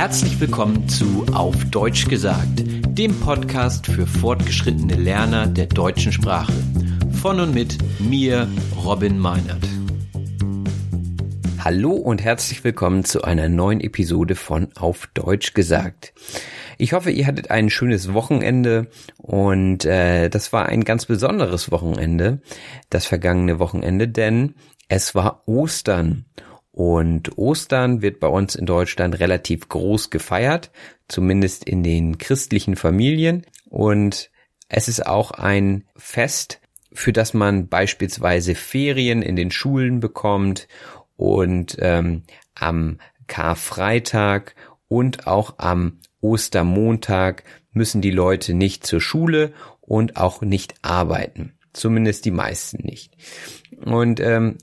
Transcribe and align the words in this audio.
Herzlich 0.00 0.40
willkommen 0.40 0.88
zu 0.88 1.26
Auf 1.34 1.62
Deutsch 1.66 2.08
gesagt, 2.08 2.64
dem 2.88 3.20
Podcast 3.20 3.86
für 3.86 4.06
fortgeschrittene 4.06 4.94
Lerner 4.94 5.46
der 5.46 5.66
deutschen 5.66 6.10
Sprache. 6.10 6.54
Von 7.20 7.38
und 7.38 7.52
mit 7.52 7.76
mir, 8.00 8.48
Robin 8.82 9.18
Meinert. 9.18 9.62
Hallo 11.58 11.92
und 11.92 12.24
herzlich 12.24 12.64
willkommen 12.64 13.04
zu 13.04 13.24
einer 13.24 13.50
neuen 13.50 13.82
Episode 13.82 14.36
von 14.36 14.74
Auf 14.74 15.06
Deutsch 15.08 15.52
gesagt. 15.52 16.14
Ich 16.78 16.94
hoffe, 16.94 17.10
ihr 17.10 17.26
hattet 17.26 17.50
ein 17.50 17.68
schönes 17.68 18.14
Wochenende 18.14 18.86
und 19.18 19.84
äh, 19.84 20.30
das 20.30 20.50
war 20.54 20.64
ein 20.64 20.84
ganz 20.84 21.04
besonderes 21.04 21.70
Wochenende, 21.70 22.40
das 22.88 23.04
vergangene 23.04 23.58
Wochenende, 23.58 24.08
denn 24.08 24.54
es 24.88 25.14
war 25.14 25.42
Ostern. 25.46 26.24
Und 26.72 27.36
Ostern 27.36 28.00
wird 28.00 28.20
bei 28.20 28.28
uns 28.28 28.54
in 28.54 28.66
Deutschland 28.66 29.18
relativ 29.18 29.68
groß 29.68 30.10
gefeiert, 30.10 30.70
zumindest 31.08 31.64
in 31.64 31.82
den 31.82 32.18
christlichen 32.18 32.76
Familien. 32.76 33.44
Und 33.68 34.30
es 34.68 34.88
ist 34.88 35.04
auch 35.04 35.32
ein 35.32 35.84
Fest, 35.96 36.60
für 36.92 37.12
das 37.12 37.34
man 37.34 37.68
beispielsweise 37.68 38.54
Ferien 38.54 39.22
in 39.22 39.36
den 39.36 39.50
Schulen 39.50 40.00
bekommt 40.00 40.68
und 41.16 41.76
ähm, 41.80 42.22
am 42.54 42.98
Karfreitag 43.26 44.54
und 44.88 45.26
auch 45.26 45.54
am 45.58 45.98
Ostermontag 46.20 47.44
müssen 47.72 48.00
die 48.00 48.10
Leute 48.10 48.54
nicht 48.54 48.86
zur 48.86 49.00
Schule 49.00 49.52
und 49.80 50.16
auch 50.16 50.40
nicht 50.40 50.74
arbeiten. 50.82 51.54
Zumindest 51.72 52.24
die 52.24 52.32
meisten 52.32 52.84
nicht. 52.84 53.16
Und 53.84 54.18
ähm, 54.20 54.58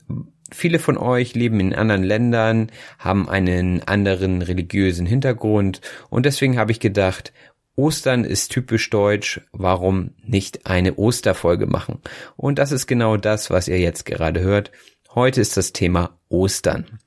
viele 0.51 0.79
von 0.79 0.97
euch 0.97 1.35
leben 1.35 1.59
in 1.59 1.75
anderen 1.75 2.03
Ländern, 2.03 2.71
haben 2.99 3.29
einen 3.29 3.83
anderen 3.83 4.41
religiösen 4.41 5.05
Hintergrund 5.05 5.81
und 6.09 6.25
deswegen 6.25 6.57
habe 6.57 6.71
ich 6.71 6.79
gedacht, 6.79 7.33
Ostern 7.75 8.23
ist 8.23 8.51
typisch 8.51 8.89
deutsch, 8.89 9.39
warum 9.51 10.11
nicht 10.25 10.65
eine 10.65 10.95
Osterfolge 10.95 11.67
machen? 11.67 12.01
Und 12.35 12.57
das 12.57 12.71
ist 12.71 12.87
genau 12.87 13.17
das, 13.17 13.51
was 13.51 13.67
ihr 13.67 13.79
jetzt 13.79 14.05
gerade 14.05 14.41
hört. 14.41 14.71
Heute 15.13 15.41
ist 15.41 15.57
das 15.57 15.73
Thema 15.73 16.17
Ostern. 16.27 16.99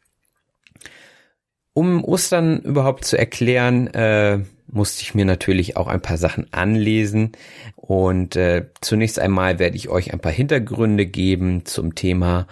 Um 1.72 2.05
Ostern 2.05 2.61
überhaupt 2.61 3.05
zu 3.05 3.19
erklären, 3.19 3.89
äh, 3.89 4.41
musste 4.69 5.03
ich 5.03 5.15
mir 5.15 5.25
natürlich 5.25 5.77
auch 5.77 5.89
ein 5.89 6.03
paar 6.03 6.19
Sachen 6.19 6.47
anlesen. 6.53 7.33
Und 7.75 8.37
äh, 8.37 8.67
zunächst 8.81 9.19
einmal 9.19 9.59
werde 9.59 9.77
ich 9.77 9.89
euch 9.89 10.12
ein 10.12 10.21
paar 10.21 10.33
Hintergründe 10.33 11.07
geben 11.07 11.65
zum 11.65 11.95
Thema. 11.95 12.47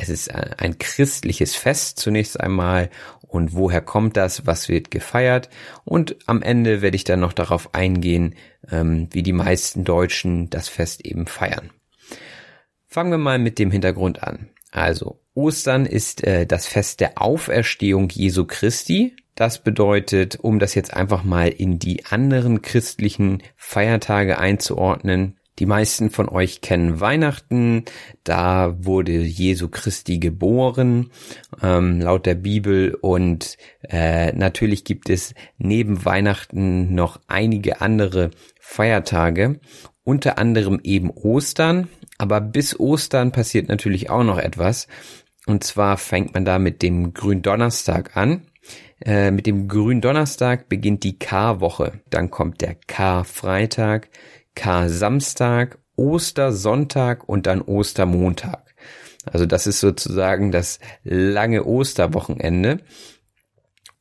Es 0.00 0.08
ist 0.08 0.32
ein 0.32 0.78
christliches 0.78 1.56
Fest 1.56 1.98
zunächst 1.98 2.40
einmal. 2.40 2.88
Und 3.20 3.52
woher 3.52 3.82
kommt 3.82 4.16
das? 4.16 4.46
Was 4.46 4.68
wird 4.68 4.90
gefeiert? 4.90 5.50
Und 5.84 6.16
am 6.26 6.40
Ende 6.40 6.80
werde 6.80 6.96
ich 6.96 7.04
dann 7.04 7.20
noch 7.20 7.32
darauf 7.34 7.74
eingehen, 7.74 8.36
ähm, 8.70 9.08
wie 9.10 9.24
die 9.24 9.32
meisten 9.32 9.84
Deutschen 9.84 10.48
das 10.50 10.68
Fest 10.68 11.04
eben 11.04 11.26
feiern. 11.26 11.70
Fangen 12.86 13.10
wir 13.10 13.18
mal 13.18 13.38
mit 13.38 13.58
dem 13.58 13.70
Hintergrund 13.70 14.22
an. 14.22 14.48
Also, 14.70 15.20
Ostern 15.34 15.84
ist 15.84 16.24
äh, 16.24 16.46
das 16.46 16.66
Fest 16.66 17.00
der 17.00 17.20
Auferstehung 17.20 18.08
Jesu 18.08 18.44
Christi. 18.46 19.16
Das 19.34 19.62
bedeutet, 19.62 20.38
um 20.40 20.58
das 20.58 20.74
jetzt 20.74 20.94
einfach 20.94 21.24
mal 21.24 21.48
in 21.48 21.78
die 21.78 22.06
anderen 22.06 22.62
christlichen 22.62 23.42
Feiertage 23.56 24.38
einzuordnen, 24.38 25.37
die 25.58 25.66
meisten 25.66 26.10
von 26.10 26.28
euch 26.28 26.60
kennen 26.60 27.00
Weihnachten, 27.00 27.84
da 28.24 28.76
wurde 28.78 29.12
Jesu 29.12 29.68
Christi 29.68 30.18
geboren, 30.18 31.10
ähm, 31.62 32.00
laut 32.00 32.26
der 32.26 32.36
Bibel. 32.36 32.94
Und 32.94 33.56
äh, 33.88 34.32
natürlich 34.32 34.84
gibt 34.84 35.10
es 35.10 35.34
neben 35.58 36.04
Weihnachten 36.04 36.94
noch 36.94 37.20
einige 37.26 37.80
andere 37.80 38.30
Feiertage, 38.60 39.60
unter 40.04 40.38
anderem 40.38 40.80
eben 40.84 41.10
Ostern. 41.10 41.88
Aber 42.18 42.40
bis 42.40 42.78
Ostern 42.78 43.32
passiert 43.32 43.68
natürlich 43.68 44.10
auch 44.10 44.24
noch 44.24 44.38
etwas. 44.38 44.88
Und 45.46 45.64
zwar 45.64 45.96
fängt 45.96 46.34
man 46.34 46.44
da 46.44 46.58
mit 46.58 46.82
dem 46.82 47.14
Gründonnerstag 47.14 48.16
an. 48.16 48.42
Äh, 49.04 49.30
mit 49.30 49.46
dem 49.46 49.68
Gründonnerstag 49.68 50.68
beginnt 50.68 51.04
die 51.04 51.18
Karwoche. 51.18 52.00
Dann 52.10 52.30
kommt 52.30 52.60
der 52.60 52.74
Karfreitag, 52.74 54.08
Kar-Samstag, 54.58 55.78
Ostersonntag 55.94 57.28
und 57.28 57.46
dann 57.46 57.62
Ostermontag. 57.62 58.74
Also 59.24 59.46
das 59.46 59.68
ist 59.68 59.78
sozusagen 59.78 60.50
das 60.50 60.80
lange 61.04 61.64
Osterwochenende. 61.64 62.80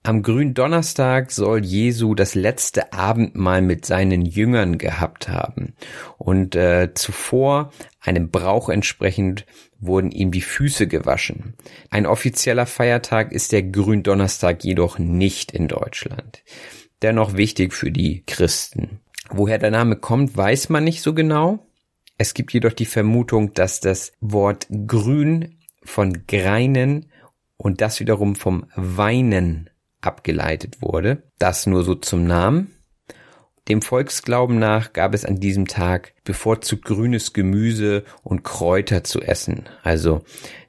Am 0.01 0.23
Gründonnerstag 0.23 1.31
soll 1.31 1.63
Jesu 1.63 2.15
das 2.15 2.33
letzte 2.33 2.91
Abendmahl 2.91 3.61
mit 3.61 3.85
seinen 3.85 4.25
Jüngern 4.25 4.79
gehabt 4.79 5.29
haben. 5.29 5.75
Und 6.17 6.55
äh, 6.55 6.91
zuvor, 6.95 7.71
einem 7.99 8.31
Brauch 8.31 8.69
entsprechend, 8.69 9.45
wurden 9.79 10.09
ihm 10.09 10.31
die 10.31 10.41
Füße 10.41 10.87
gewaschen. 10.87 11.53
Ein 11.91 12.07
offizieller 12.07 12.65
Feiertag 12.65 13.31
ist 13.31 13.51
der 13.51 13.61
Gründonnerstag 13.61 14.63
jedoch 14.63 14.97
nicht 14.97 15.51
in 15.51 15.67
Deutschland. 15.67 16.43
Dennoch 17.03 17.35
wichtig 17.37 17.75
für 17.75 17.91
die 17.91 18.23
Christen. 18.25 19.01
Woher 19.29 19.57
der 19.57 19.71
Name 19.71 19.95
kommt, 19.95 20.35
weiß 20.35 20.69
man 20.69 20.83
nicht 20.83 21.01
so 21.01 21.13
genau. 21.13 21.67
Es 22.17 22.33
gibt 22.33 22.53
jedoch 22.53 22.73
die 22.73 22.85
Vermutung, 22.85 23.53
dass 23.53 23.79
das 23.79 24.13
Wort 24.21 24.67
grün 24.87 25.59
von 25.83 26.25
greinen 26.27 27.11
und 27.57 27.81
das 27.81 27.99
wiederum 27.99 28.35
vom 28.35 28.65
weinen 28.75 29.69
abgeleitet 30.01 30.81
wurde. 30.81 31.23
Das 31.39 31.67
nur 31.67 31.83
so 31.83 31.95
zum 31.95 32.25
Namen. 32.25 32.71
Dem 33.67 33.81
Volksglauben 33.81 34.59
nach 34.59 34.93
gab 34.93 35.13
es 35.13 35.25
an 35.25 35.41
diesem 35.41 35.67
Tag 35.67 36.13
bevorzugt 36.23 36.85
grünes 36.85 37.33
Gemüse 37.33 38.05
und 38.23 38.43
Kräuter 38.43 39.03
zu 39.03 39.21
essen. 39.21 39.67
Also 39.83 40.23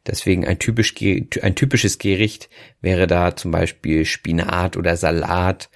deswegen 0.07 0.45
ein, 0.45 0.59
typisch, 0.59 0.95
ein 1.43 1.55
typisches 1.55 1.99
Gericht 1.99 2.51
wäre 2.81 3.07
da 3.07 3.37
zum 3.37 3.53
Beispiel 3.53 4.05
Spinat 4.05 4.77
oder 4.77 4.97
Salat 4.97 5.71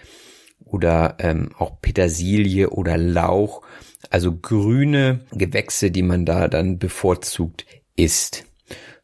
oder 0.64 1.16
ähm, 1.18 1.50
auch 1.58 1.80
Petersilie 1.80 2.70
oder 2.70 2.96
Lauch. 2.96 3.62
Also 4.10 4.36
grüne 4.36 5.20
Gewächse, 5.32 5.90
die 5.90 6.02
man 6.02 6.26
da 6.26 6.48
dann 6.48 6.78
bevorzugt 6.78 7.66
isst. 7.96 8.44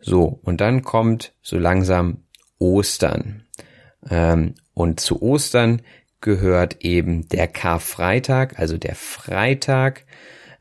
So, 0.00 0.40
und 0.42 0.60
dann 0.60 0.82
kommt 0.82 1.34
so 1.42 1.58
langsam 1.58 2.24
Ostern. 2.58 3.44
Ähm, 4.08 4.54
und 4.74 5.00
zu 5.00 5.22
Ostern 5.22 5.82
gehört 6.20 6.84
eben 6.84 7.28
der 7.28 7.48
Karfreitag, 7.48 8.58
also 8.58 8.76
der 8.76 8.94
Freitag 8.94 10.04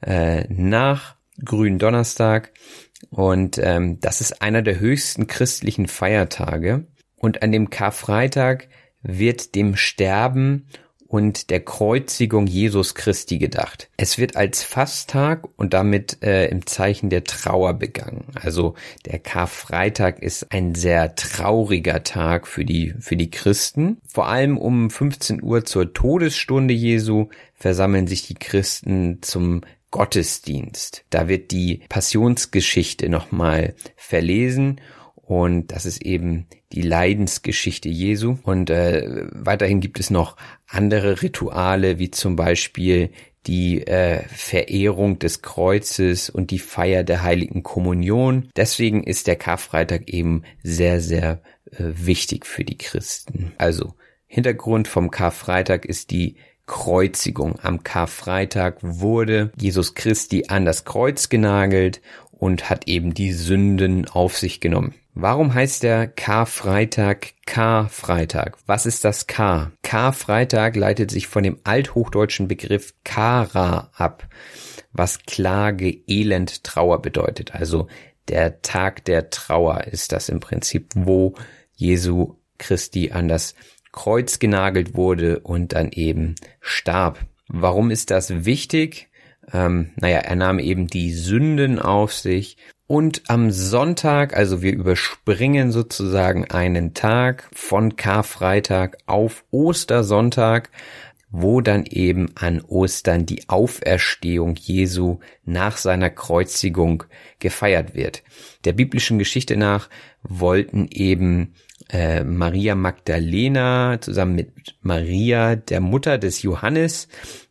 äh, 0.02 0.46
nach 0.50 1.16
Gründonnerstag. 1.44 2.52
Und 3.10 3.60
ähm, 3.62 4.00
das 4.00 4.22
ist 4.22 4.42
einer 4.42 4.62
der 4.62 4.80
höchsten 4.80 5.28
christlichen 5.28 5.88
Feiertage. 5.88 6.88
Und 7.16 7.42
an 7.42 7.52
dem 7.52 7.70
Karfreitag 7.70 8.70
wird 9.02 9.56
dem 9.56 9.76
Sterben 9.76 10.68
und 11.08 11.50
der 11.50 11.62
Kreuzigung 11.62 12.48
Jesus 12.48 12.96
Christi 12.96 13.38
gedacht. 13.38 13.90
Es 13.98 14.18
wird 14.18 14.36
als 14.36 14.64
Fasttag 14.64 15.48
und 15.58 15.74
damit 15.74 16.22
äh, 16.22 16.48
im 16.48 16.66
Zeichen 16.66 17.10
der 17.10 17.24
Trauer 17.24 17.74
begangen. 17.74 18.26
Also 18.36 18.76
der 19.06 19.20
Karfreitag 19.20 20.22
ist 20.22 20.52
ein 20.52 20.76
sehr 20.76 21.16
trauriger 21.16 22.04
Tag 22.04 22.48
für 22.48 22.66
die, 22.66 22.94
für 23.00 23.16
die 23.16 23.32
Christen. 23.32 23.98
Vor 24.08 24.28
allem 24.28 24.58
um 24.58 24.90
15 24.90 25.42
Uhr 25.42 25.66
zur 25.66 25.94
Todesstunde 25.94 26.74
Jesu 26.74 27.30
versammeln 27.56 28.08
sich 28.08 28.28
die 28.28 28.36
Christen 28.36 29.20
zum 29.22 29.62
Gottesdienst. 29.92 31.06
Da 31.10 31.30
wird 31.30 31.52
die 31.52 31.82
Passionsgeschichte 31.88 33.10
nochmal 33.10 33.74
verlesen 33.96 34.82
und 35.28 35.74
das 35.74 35.86
ist 35.86 36.04
eben 36.04 36.48
die 36.72 36.82
Leidensgeschichte 36.82 37.90
Jesu. 37.90 38.38
Und 38.44 38.70
äh, 38.70 39.26
weiterhin 39.32 39.82
gibt 39.82 40.00
es 40.00 40.10
noch 40.10 40.38
andere 40.68 41.22
Rituale, 41.22 42.00
wie 42.00 42.12
zum 42.12 42.36
Beispiel 42.36 43.10
die 43.48 43.88
äh, 43.88 44.24
Verehrung 44.28 45.20
des 45.20 45.42
Kreuzes 45.42 46.30
und 46.30 46.52
die 46.52 46.60
Feier 46.60 47.04
der 47.04 47.24
heiligen 47.24 47.64
Kommunion. 47.64 48.50
Deswegen 48.56 49.04
ist 49.04 49.28
der 49.28 49.38
Karfreitag 49.38 50.10
eben 50.10 50.44
sehr, 50.64 51.00
sehr 51.00 51.42
äh, 51.72 51.78
wichtig 51.80 52.46
für 52.46 52.66
die 52.66 52.78
Christen. 52.78 53.54
Also 53.58 53.94
Hintergrund 54.26 54.90
vom 54.90 55.10
Karfreitag 55.10 55.86
ist 55.86 56.12
die 56.12 56.36
Kreuzigung. 56.66 57.58
Am 57.62 57.84
Karfreitag 57.84 58.80
wurde 58.82 59.52
Jesus 59.58 59.96
Christi 59.96 60.46
an 60.50 60.66
das 60.66 60.84
Kreuz 60.84 61.30
genagelt 61.30 62.02
und 62.38 62.70
hat 62.70 62.88
eben 62.88 63.14
die 63.14 63.34
Sünden 63.34 64.08
auf 64.08 64.38
sich 64.38 64.60
genommen. 64.60 64.94
Warum 65.14 65.54
heißt 65.54 65.82
der 65.82 66.08
Karfreitag 66.08 67.34
Karfreitag? 67.48 68.58
Was 68.68 68.86
ist 68.86 69.04
das 69.04 69.26
K? 69.26 69.72
Karfreitag 69.82 70.76
leitet 70.76 71.10
sich 71.10 71.28
von 71.28 71.42
dem 71.42 71.58
althochdeutschen 71.64 72.48
Begriff 72.48 72.94
Kara 73.04 73.90
ab, 73.96 74.28
was 74.92 75.24
Klage, 75.26 75.90
Elend, 76.08 76.64
Trauer 76.64 77.02
bedeutet. 77.02 77.56
Also 77.56 77.88
der 78.28 78.62
Tag 78.62 79.06
der 79.06 79.32
Trauer 79.32 79.86
ist 79.86 80.12
das 80.12 80.30
im 80.30 80.40
Prinzip, 80.40 80.92
wo 80.94 81.34
Jesu 81.74 82.36
Christi 82.60 83.12
an 83.12 83.28
das 83.28 83.56
Kreuz 83.92 84.38
genagelt 84.38 84.96
wurde 84.96 85.40
und 85.40 85.74
dann 85.74 85.92
eben 85.92 86.36
starb. 86.60 87.26
Warum 87.48 87.90
ist 87.90 88.12
das 88.12 88.46
wichtig? 88.46 89.10
Ähm, 89.54 89.92
naja, 89.96 90.20
er 90.20 90.36
nahm 90.36 90.60
eben 90.60 90.88
die 90.88 91.14
Sünden 91.14 91.80
auf 91.80 92.14
sich 92.14 92.58
und 92.88 93.24
am 93.28 93.52
Sonntag, 93.52 94.36
also 94.36 94.62
wir 94.62 94.74
überspringen 94.74 95.72
sozusagen 95.72 96.46
einen 96.46 96.94
Tag 96.94 97.50
von 97.54 97.98
Karfreitag 97.98 98.98
auf 99.06 99.44
Ostersonntag, 99.52 100.70
wo 101.30 101.60
dann 101.60 101.86
eben 101.86 102.30
an 102.36 102.62
Ostern 102.62 103.26
die 103.26 103.50
Auferstehung 103.50 104.56
Jesu 104.56 105.20
nach 105.44 105.76
seiner 105.76 106.10
Kreuzigung 106.10 107.04
gefeiert 107.40 107.94
wird. 107.94 108.24
Der 108.64 108.72
biblischen 108.72 109.20
Geschichte 109.20 109.58
nach 109.58 109.90
wollten 110.24 110.88
eben 110.90 111.56
äh, 111.90 112.24
Maria 112.24 112.76
Magdalena 112.76 114.00
zusammen 114.00 114.36
mit 114.36 114.52
Maria, 114.82 115.58
der 115.58 115.82
Mutter 115.82 116.18
des 116.18 116.42
Johannes, 116.42 117.10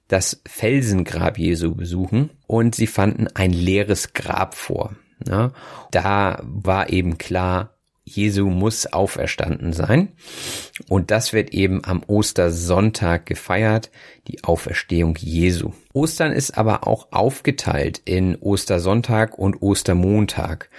das 0.08 0.40
Felsengrab 0.46 1.38
Jesu 1.38 1.74
besuchen 1.74 2.30
und 2.46 2.74
sie 2.74 2.86
fanden 2.86 3.28
ein 3.34 3.52
leeres 3.52 4.12
Grab 4.12 4.54
vor. 4.54 4.96
Ja, 5.26 5.52
da 5.90 6.40
war 6.42 6.90
eben 6.90 7.18
klar, 7.18 7.76
Jesu 8.08 8.48
muss 8.48 8.86
auferstanden 8.86 9.72
sein. 9.72 10.12
Und 10.88 11.10
das 11.10 11.32
wird 11.32 11.52
eben 11.52 11.84
am 11.84 12.04
Ostersonntag 12.06 13.26
gefeiert, 13.26 13.90
die 14.28 14.44
Auferstehung 14.44 15.16
Jesu. 15.18 15.72
Ostern 15.92 16.32
ist 16.32 16.56
aber 16.56 16.86
auch 16.86 17.08
aufgeteilt 17.10 18.00
in 18.04 18.36
Ostersonntag 18.36 19.36
und 19.36 19.60
Ostermontag, 19.60 20.70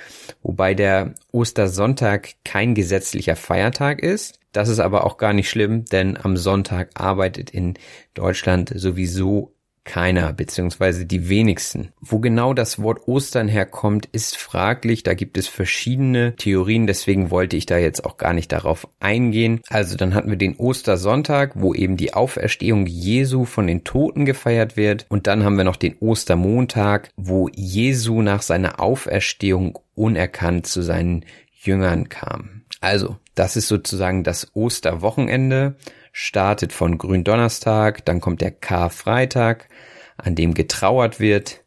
wobei 0.41 0.73
der 0.73 1.15
Ostersonntag 1.31 2.30
kein 2.45 2.75
gesetzlicher 2.75 3.35
Feiertag 3.35 4.01
ist. 4.01 4.39
Das 4.57 4.69
ist 4.69 4.80
aber 4.80 5.06
auch 5.06 5.18
gar 5.18 5.33
nicht 5.33 5.51
schlimm, 5.51 5.86
denn 5.86 6.18
am 6.18 6.36
Sonntag 6.36 6.89
arbeitet 6.95 7.51
in 7.51 7.75
Deutschland 8.15 8.74
sowieso 8.75 9.54
keiner, 9.83 10.33
beziehungsweise 10.33 11.06
die 11.06 11.30
wenigsten. 11.30 11.89
Wo 12.01 12.18
genau 12.18 12.56
das 12.56 12.81
Wort 12.81 13.07
Ostern 13.07 13.48
herkommt, 13.48 14.07
ist 14.07 14.36
fraglich. 14.36 15.04
Da 15.04 15.13
gibt 15.13 15.38
es 15.38 15.48
verschiedene 15.48 16.36
Theorien, 16.38 16.88
deswegen 16.88 17.30
wollte 17.30 17.56
ich 17.56 17.68
da 17.68 17.77
jetzt 17.77 18.04
auch 18.04 18.18
gar 18.18 18.33
nicht 18.33 18.51
darauf 18.51 18.88
eingehen. 19.00 19.62
Also 19.69 19.95
dann 19.95 20.15
hatten 20.15 20.31
wir 20.31 20.38
den 20.38 20.56
Ostersonntag, 20.56 21.51
wo 21.54 21.75
eben 21.75 21.95
die 21.95 22.15
Auferstehung 22.15 22.88
Jesu 22.88 23.45
von 23.45 23.68
den 23.68 23.83
Toten 23.83 24.25
gefeiert 24.25 24.75
wird. 24.75 25.06
Und 25.07 25.27
dann 25.27 25.44
haben 25.44 25.57
wir 25.57 25.65
noch 25.65 25.75
den 25.75 26.00
Ostermontag, 26.00 27.12
wo 27.15 27.48
Jesu 27.54 28.24
nach 28.24 28.42
seiner 28.42 28.80
Auferstehung 28.80 29.77
unerkannt 29.94 30.65
zu 30.65 30.81
seinen 30.81 31.25
Jüngern 31.62 32.09
kam. 32.09 32.63
Also, 32.81 33.18
das 33.37 33.55
ist 33.55 33.67
sozusagen 33.67 34.23
das 34.23 34.55
Osterwochenende 34.55 35.75
startet 36.11 36.73
von 36.73 36.97
Gründonnerstag, 36.97 38.03
dann 38.05 38.19
kommt 38.19 38.41
der 38.41 38.51
Karfreitag, 38.51 39.69
an 40.17 40.33
dem 40.33 40.55
getrauert 40.55 41.19
wird. 41.19 41.63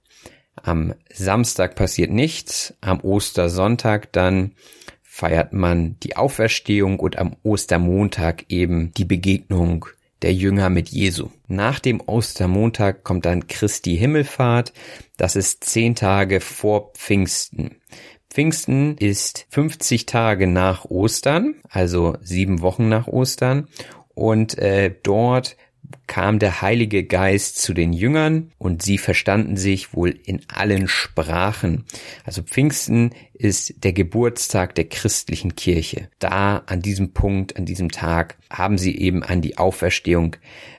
Am 0.56 0.94
Samstag 1.12 1.76
passiert 1.76 2.11
nichts, 2.11 2.75
am 2.81 3.00
Ostersonntag 3.00 4.12
dann 4.12 4.52
feiert 5.02 5.52
man 5.52 5.96
die 6.00 6.17
Auferstehung 6.17 6.99
und 6.99 7.19
am 7.19 7.37
Ostermontag 7.43 8.46
eben 8.49 8.93
die 8.94 9.05
Begegnung 9.05 9.87
der 10.22 10.34
Jünger 10.34 10.70
mit 10.70 10.88
Jesu. 10.88 11.31
Nach 11.46 11.78
dem 11.78 12.00
Ostermontag 12.00 13.05
kommt 13.05 13.25
dann 13.25 13.46
Christi 13.46 13.96
Himmelfahrt. 13.96 14.72
Das 15.17 15.37
ist 15.37 15.64
zehn 15.64 15.94
Tage 15.94 16.40
vor 16.40 16.93
Pfingsten. 16.94 17.76
Pfingsten 18.31 18.97
ist 18.97 19.47
50 19.50 20.06
Tage 20.06 20.47
nach 20.47 20.85
Ostern, 20.85 21.56
also 21.69 22.17
sieben 22.23 22.62
Wochen 22.62 22.88
nach 22.88 23.09
Ostern 23.09 23.67
und 24.15 24.56
äh, 24.56 24.94
dort 25.03 25.56
kam 26.06 26.38
der 26.38 26.62
Heilige 26.62 27.05
Geist 27.05 27.61
zu 27.61 27.75
den 27.75 27.93
Jüngern 27.93 28.53
und 28.59 28.82
sie 28.82 28.99
verstanden 28.99 29.56
sich 29.56 29.94
wohl 29.94 30.11
in 30.11 30.43
allen 30.49 30.87
Sprachen. 30.87 31.85
Also 32.25 32.43
Pfingsten 32.43 33.11
ist 33.32 33.82
der 33.82 33.93
Geburtstag 33.93 34.75
der 34.75 34.88
christlichen 34.88 35.56
Kirche. 35.56 36.09
Da 36.19 36.62
an 36.67 36.82
diesem 36.82 37.12
Punkt, 37.12 37.56
an 37.56 37.65
diesem 37.65 37.91
Tag 37.91 38.37
haben 38.50 38.79
sie 38.79 38.97
eben 38.97 39.23
an 39.23 39.41
die 39.41 39.59
Auferstehung 39.59 40.37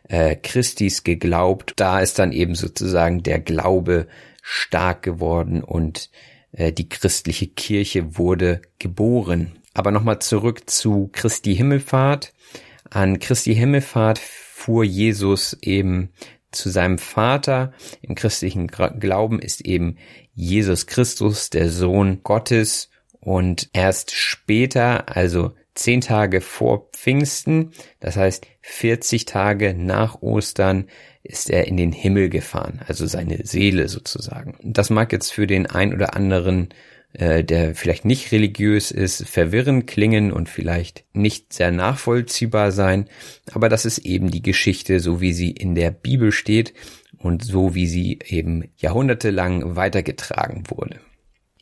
äh, 0.08 0.36
Christis 0.36 1.04
geglaubt. 1.04 1.74
Da 1.76 2.00
ist 2.00 2.20
dann 2.20 2.32
eben 2.32 2.56
sozusagen 2.56 3.24
der 3.24 3.40
Glaube 3.40 4.08
stark 4.42 5.02
geworden 5.04 5.64
und 5.64 6.10
die 6.54 6.90
christliche 6.90 7.48
Kirche 7.48 8.18
wurde 8.18 8.62
geboren. 8.80 9.54
Aber 9.74 9.92
nochmal 9.92 10.20
zurück 10.20 10.70
zu 10.70 11.10
Christi 11.14 11.56
Himmelfahrt. 11.56 12.34
An 12.90 13.20
Christi 13.20 13.56
Himmelfahrt 13.56 14.20
fuhr 14.20 14.84
Jesus 14.84 15.58
eben 15.62 16.10
zu 16.52 16.70
seinem 16.70 16.98
Vater. 16.98 17.74
Im 18.02 18.16
christlichen 18.16 18.68
Glauben 18.68 19.40
ist 19.40 19.62
eben 19.62 19.98
Jesus 20.34 20.88
Christus 20.88 21.50
der 21.50 21.70
Sohn 21.70 22.22
Gottes 22.24 22.90
und 23.20 23.70
erst 23.74 24.12
später, 24.12 25.16
also 25.16 25.54
zehn 25.76 26.02
Tage 26.02 26.42
vor 26.42 26.90
Pfingsten, 26.92 27.72
das 28.00 28.18
heißt 28.18 28.46
40 28.62 29.26
Tage 29.26 29.74
nach 29.74 30.22
Ostern, 30.22 30.88
ist 31.24 31.50
er 31.50 31.68
in 31.68 31.78
den 31.78 31.92
Himmel 31.92 32.30
gefahren, 32.30 32.82
also 32.88 33.06
seine 33.06 33.46
Seele 33.46 33.88
sozusagen. 33.88 34.58
Das 34.64 34.90
mag 34.90 35.12
jetzt 35.12 35.32
für 35.32 35.48
den 35.48 35.66
ein 35.68 35.94
oder 35.94 36.16
anderen 36.16 36.70
äh, 37.14 37.44
der 37.44 37.76
vielleicht 37.76 38.06
nicht 38.06 38.32
religiös 38.32 38.90
ist, 38.92 39.28
verwirrend 39.28 39.86
klingen 39.86 40.32
und 40.32 40.48
vielleicht 40.48 41.04
nicht 41.14 41.52
sehr 41.52 41.72
nachvollziehbar 41.72 42.72
sein, 42.72 43.10
aber 43.52 43.68
das 43.68 43.86
ist 43.86 43.98
eben 44.00 44.32
die 44.32 44.42
Geschichte, 44.42 45.02
so 45.02 45.20
wie 45.20 45.34
sie 45.34 45.52
in 45.52 45.76
der 45.76 45.92
Bibel 45.92 46.32
steht 46.32 46.74
und 47.18 47.44
so 47.44 47.76
wie 47.76 47.88
sie 47.88 48.20
eben 48.26 48.70
jahrhundertelang 48.78 49.76
weitergetragen 49.76 50.64
wurde. 50.70 51.02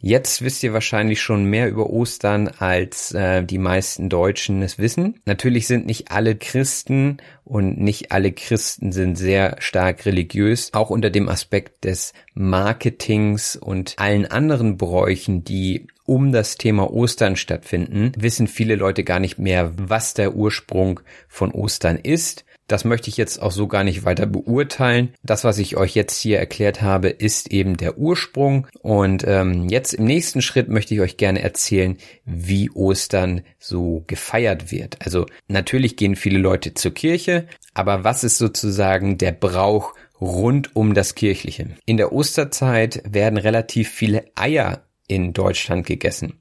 Jetzt 0.01 0.41
wisst 0.41 0.63
ihr 0.63 0.71
wahrscheinlich 0.71 1.21
schon 1.21 1.43
mehr 1.43 1.67
über 1.69 1.89
Ostern, 1.89 2.47
als 2.47 3.11
äh, 3.13 3.43
die 3.43 3.57
meisten 3.57 4.07
Deutschen 4.07 4.61
es 4.61 4.79
wissen. 4.79 5.19
Natürlich 5.25 5.67
sind 5.67 5.85
nicht 5.85 6.09
alle 6.09 6.37
Christen 6.37 7.17
und 7.43 7.79
nicht 7.81 8.13
alle 8.13 8.31
Christen 8.31 8.93
sind 8.93 9.17
sehr 9.17 9.57
stark 9.59 10.05
religiös, 10.05 10.73
auch 10.73 10.89
unter 10.89 11.09
dem 11.09 11.27
Aspekt 11.27 11.83
des 11.83 12.13
Marketings 12.33 13.57
und 13.57 13.95
allen 13.97 14.25
anderen 14.25 14.77
Bräuchen, 14.77 15.43
die 15.43 15.87
um 16.05 16.31
das 16.31 16.57
Thema 16.57 16.91
Ostern 16.91 17.35
stattfinden, 17.35 18.13
wissen 18.17 18.47
viele 18.47 18.75
Leute 18.75 19.03
gar 19.03 19.19
nicht 19.19 19.37
mehr, 19.37 19.73
was 19.75 20.13
der 20.13 20.33
Ursprung 20.33 21.01
von 21.27 21.51
Ostern 21.51 21.97
ist. 21.97 22.45
Das 22.69 22.85
möchte 22.85 23.09
ich 23.09 23.17
jetzt 23.17 23.41
auch 23.41 23.51
so 23.51 23.67
gar 23.67 23.83
nicht 23.83 24.05
weiter 24.05 24.27
beurteilen. 24.27 25.15
Das, 25.23 25.43
was 25.43 25.57
ich 25.57 25.75
euch 25.75 25.95
jetzt 25.95 26.21
hier 26.21 26.37
erklärt 26.37 26.83
habe, 26.83 27.09
ist 27.09 27.51
eben 27.51 27.77
der 27.77 27.97
Ursprung. 27.97 28.67
Und 28.81 29.25
ähm, 29.27 29.67
jetzt 29.69 29.93
im 29.93 30.05
nächsten 30.05 30.43
Schritt 30.43 30.69
möchte 30.69 30.93
ich 30.93 31.01
euch 31.01 31.17
gerne 31.17 31.41
erzählen, 31.41 31.97
wie 32.25 32.69
Ostern 32.69 33.41
so 33.57 34.03
gefeiert 34.05 34.71
wird. 34.71 34.97
Also 35.03 35.25
natürlich 35.47 35.97
gehen 35.97 36.15
viele 36.15 36.37
Leute 36.37 36.75
zur 36.75 36.93
Kirche, 36.93 37.47
aber 37.73 38.03
was 38.03 38.23
ist 38.23 38.37
sozusagen 38.37 39.17
der 39.17 39.31
Brauch 39.31 39.95
rund 40.21 40.75
um 40.75 40.93
das 40.93 41.15
Kirchliche? 41.15 41.71
In 41.85 41.97
der 41.97 42.13
Osterzeit 42.13 43.01
werden 43.03 43.39
relativ 43.39 43.89
viele 43.89 44.25
Eier 44.35 44.83
in 45.07 45.33
Deutschland 45.33 45.87
gegessen. 45.87 46.39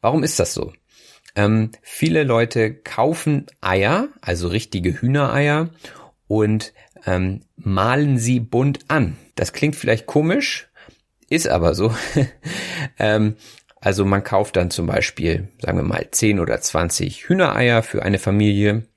Warum 0.00 0.24
ist 0.24 0.40
das 0.40 0.54
so? 0.54 0.72
Ähm, 1.34 1.70
viele 1.82 2.24
Leute 2.24 2.74
kaufen 2.74 3.46
Eier, 3.60 4.08
also 4.20 4.48
richtige 4.48 5.00
Hühnereier, 5.00 5.70
und 6.26 6.72
ähm, 7.06 7.40
malen 7.56 8.18
sie 8.18 8.40
bunt 8.40 8.80
an. 8.88 9.16
Das 9.34 9.52
klingt 9.52 9.76
vielleicht 9.76 10.06
komisch, 10.06 10.68
ist 11.28 11.48
aber 11.48 11.74
so. 11.74 11.94
ähm, 12.98 13.36
also 13.80 14.04
man 14.04 14.24
kauft 14.24 14.56
dann 14.56 14.70
zum 14.70 14.86
Beispiel, 14.86 15.48
sagen 15.60 15.78
wir 15.78 15.84
mal, 15.84 16.08
10 16.10 16.40
oder 16.40 16.60
20 16.60 17.28
Hühnereier 17.28 17.82
für 17.82 18.02
eine 18.02 18.18
Familie. 18.18 18.87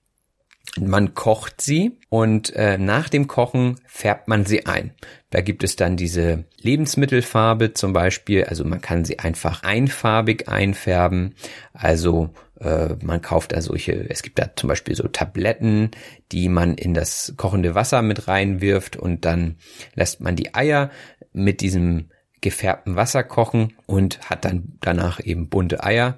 Man 0.80 1.14
kocht 1.14 1.60
sie 1.60 1.98
und 2.10 2.56
äh, 2.56 2.78
nach 2.78 3.10
dem 3.10 3.28
Kochen 3.28 3.76
färbt 3.88 4.30
man 4.30 4.46
sie 4.46 4.66
ein. 4.66 4.92
Da 5.30 5.42
gibt 5.42 5.64
es 5.64 5.76
dann 5.76 5.98
diese 5.98 6.46
Lebensmittelfarbe 6.62 7.74
zum 7.74 7.92
Beispiel. 7.92 8.46
Also 8.46 8.64
man 8.64 8.80
kann 8.80 9.04
sie 9.04 9.20
einfach 9.20 9.64
einfarbig 9.64 10.48
einfärben. 10.48 11.36
Also 11.74 12.30
äh, 12.62 12.96
man 13.02 13.22
kauft 13.22 13.52
da 13.52 13.62
solche, 13.62 14.10
es 14.10 14.24
gibt 14.24 14.40
da 14.40 14.56
zum 14.56 14.70
Beispiel 14.70 14.96
so 14.96 15.08
Tabletten, 15.08 15.92
die 16.32 16.48
man 16.48 16.76
in 16.76 16.94
das 16.94 17.34
kochende 17.36 17.76
Wasser 17.76 18.02
mit 18.02 18.30
reinwirft 18.30 18.96
und 18.96 19.26
dann 19.26 19.58
lässt 19.94 20.22
man 20.22 20.38
die 20.38 20.54
Eier 20.54 20.90
mit 21.34 21.62
diesem 21.62 22.10
gefärbten 22.40 22.96
Wasser 22.96 23.24
kochen 23.24 23.74
und 23.86 24.30
hat 24.30 24.46
dann 24.46 24.78
danach 24.82 25.20
eben 25.24 25.50
bunte 25.50 25.84
Eier 25.84 26.18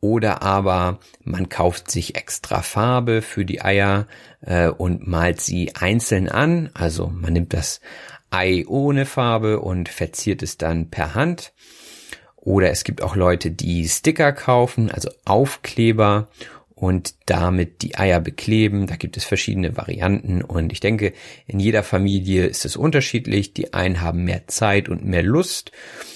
oder 0.00 0.42
aber 0.42 1.00
man 1.22 1.48
kauft 1.48 1.90
sich 1.90 2.14
extra 2.14 2.62
Farbe 2.62 3.22
für 3.22 3.44
die 3.44 3.62
Eier 3.62 4.06
äh, 4.40 4.68
und 4.68 5.06
malt 5.06 5.40
sie 5.40 5.74
einzeln 5.74 6.28
an. 6.28 6.70
Also 6.74 7.08
man 7.08 7.32
nimmt 7.32 7.52
das 7.52 7.80
Ei 8.30 8.64
ohne 8.66 9.06
Farbe 9.06 9.60
und 9.60 9.88
verziert 9.88 10.42
es 10.42 10.58
dann 10.58 10.90
per 10.90 11.14
Hand. 11.14 11.52
Oder 12.36 12.70
es 12.70 12.84
gibt 12.84 13.02
auch 13.02 13.16
Leute, 13.16 13.50
die 13.50 13.88
Sticker 13.88 14.32
kaufen, 14.32 14.90
also 14.90 15.10
Aufkleber 15.24 16.28
und 16.74 17.14
damit 17.26 17.82
die 17.82 17.96
Eier 17.96 18.20
bekleben. 18.20 18.86
Da 18.86 18.96
gibt 18.96 19.16
es 19.16 19.24
verschiedene 19.24 19.76
Varianten 19.76 20.42
und 20.42 20.72
ich 20.72 20.80
denke, 20.80 21.12
in 21.46 21.58
jeder 21.58 21.82
Familie 21.82 22.46
ist 22.46 22.64
es 22.64 22.76
unterschiedlich. 22.76 23.52
Die 23.52 23.74
einen 23.74 24.00
haben 24.00 24.24
mehr 24.24 24.46
Zeit 24.46 24.88
und 24.88 25.04
mehr 25.04 25.24
Lust, 25.24 25.72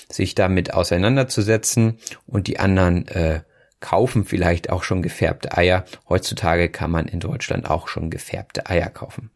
sich 0.08 0.36
damit 0.36 0.72
auseinanderzusetzen 0.72 1.98
und 2.26 2.46
die 2.46 2.60
anderen 2.60 3.08
äh, 3.08 3.40
kaufen 3.82 4.24
vielleicht 4.24 4.70
auch 4.70 4.82
schon 4.82 5.02
gefärbte 5.02 5.54
Eier. 5.58 5.84
Heutzutage 6.08 6.70
kann 6.70 6.90
man 6.90 7.06
in 7.06 7.20
Deutschland 7.20 7.68
auch 7.68 7.88
schon 7.88 8.08
gefärbte 8.08 8.70
Eier 8.70 8.88
kaufen. 8.88 9.30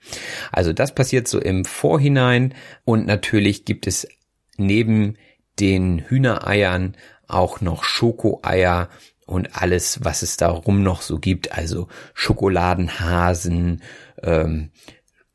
Also 0.53 0.73
das 0.73 0.95
passiert 0.95 1.29
so 1.29 1.39
im 1.39 1.67
Vorhinein 1.67 2.55
und 2.87 3.07
natürlich 3.07 3.67
gibt 3.67 3.87
es 3.87 4.09
neben 4.57 5.19
den 5.61 5.99
Hühnereiern 6.09 6.97
auch 7.29 7.61
noch 7.61 7.85
Schokoeier 7.85 8.89
und 9.27 9.61
alles, 9.61 10.05
was 10.05 10.23
es 10.23 10.37
darum 10.37 10.83
noch 10.83 11.03
so 11.03 11.19
gibt, 11.19 11.53
also 11.53 11.89
Schokoladenhasen, 12.15 13.83
ähm, 14.23 14.71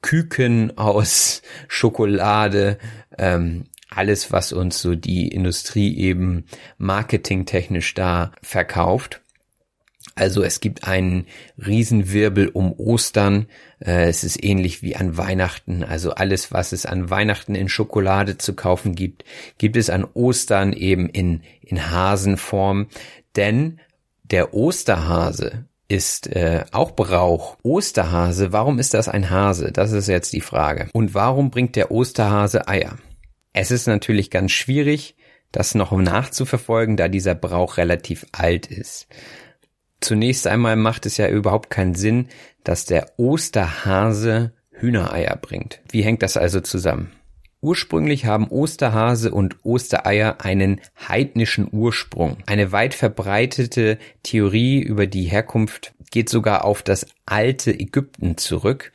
Küken 0.02 0.78
aus 0.78 1.42
Schokolade, 1.68 2.80
ähm, 3.18 3.66
alles, 3.92 4.32
was 4.32 4.54
uns 4.54 4.82
so 4.82 4.96
die 4.96 5.28
Industrie 5.28 5.96
eben 5.98 6.46
marketingtechnisch 6.78 7.94
da 7.94 8.32
verkauft. 8.42 9.22
Also 10.16 10.44
es 10.44 10.60
gibt 10.60 10.88
einen 10.88 11.26
Riesenwirbel 11.58 12.50
um 12.50 12.74
Ostern. 12.74 13.48
Äh, 13.80 14.10
es 14.10 14.24
ist 14.24 14.44
ähnlich 14.44 14.82
wie 14.82 14.96
an 14.96 15.18
Weihnachten. 15.18 15.84
Also 15.84 16.12
alles, 16.12 16.52
was 16.52 16.74
es 16.74 16.86
an 16.86 17.10
Weihnachten 17.10 17.56
in 17.56 17.70
Schokolade 17.70 18.38
zu 18.38 18.54
kaufen 18.54 18.96
gibt, 18.96 19.24
gibt 19.58 19.78
es 19.78 19.90
an 19.90 20.06
Ostern 20.14 20.74
eben 20.74 21.08
in, 21.08 21.44
in 21.62 21.92
Hasenform. 21.92 22.88
Denn 23.36 23.80
der 24.24 24.54
Osterhase 24.54 25.66
ist 25.88 26.28
äh, 26.28 26.66
auch 26.72 26.92
Brauch. 26.92 27.58
Osterhase, 27.64 28.54
warum 28.54 28.80
ist 28.80 28.94
das 28.94 29.10
ein 29.10 29.30
Hase? 29.30 29.72
Das 29.72 29.92
ist 29.92 30.08
jetzt 30.08 30.34
die 30.34 30.42
Frage. 30.42 30.90
Und 30.94 31.14
warum 31.14 31.52
bringt 31.52 31.76
der 31.76 31.92
Osterhase 31.92 32.68
Eier? 32.68 32.98
Es 33.54 33.72
ist 33.72 33.88
natürlich 33.88 34.30
ganz 34.30 34.52
schwierig, 34.52 35.16
das 35.52 35.76
noch 35.76 35.92
nachzuverfolgen, 35.92 36.96
da 36.98 37.08
dieser 37.08 37.36
Brauch 37.36 37.78
relativ 37.78 38.26
alt 38.32 38.68
ist. 38.68 39.08
Zunächst 40.00 40.48
einmal 40.48 40.76
macht 40.76 41.06
es 41.06 41.18
ja 41.18 41.28
überhaupt 41.28 41.70
keinen 41.70 41.94
Sinn, 41.94 42.28
dass 42.64 42.86
der 42.86 43.12
Osterhase 43.18 44.54
Hühnereier 44.72 45.36
bringt. 45.36 45.82
Wie 45.90 46.04
hängt 46.04 46.24
das 46.24 46.38
also 46.38 46.62
zusammen? 46.62 47.12
Ursprünglich 47.64 48.26
haben 48.26 48.48
Osterhase 48.48 49.32
und 49.32 49.64
Ostereier 49.64 50.42
einen 50.42 50.82
heidnischen 51.08 51.68
Ursprung. 51.72 52.38
Eine 52.48 52.72
weit 52.72 52.96
verbreitete 52.96 54.00
Theorie 54.24 54.82
über 54.82 55.06
die 55.06 55.26
Herkunft 55.26 55.94
geht 56.10 56.28
sogar 56.28 56.66
auf 56.66 56.82
das 56.82 57.06
alte 57.28 57.72
Ägypten 57.72 58.38
zurück. 58.38 58.92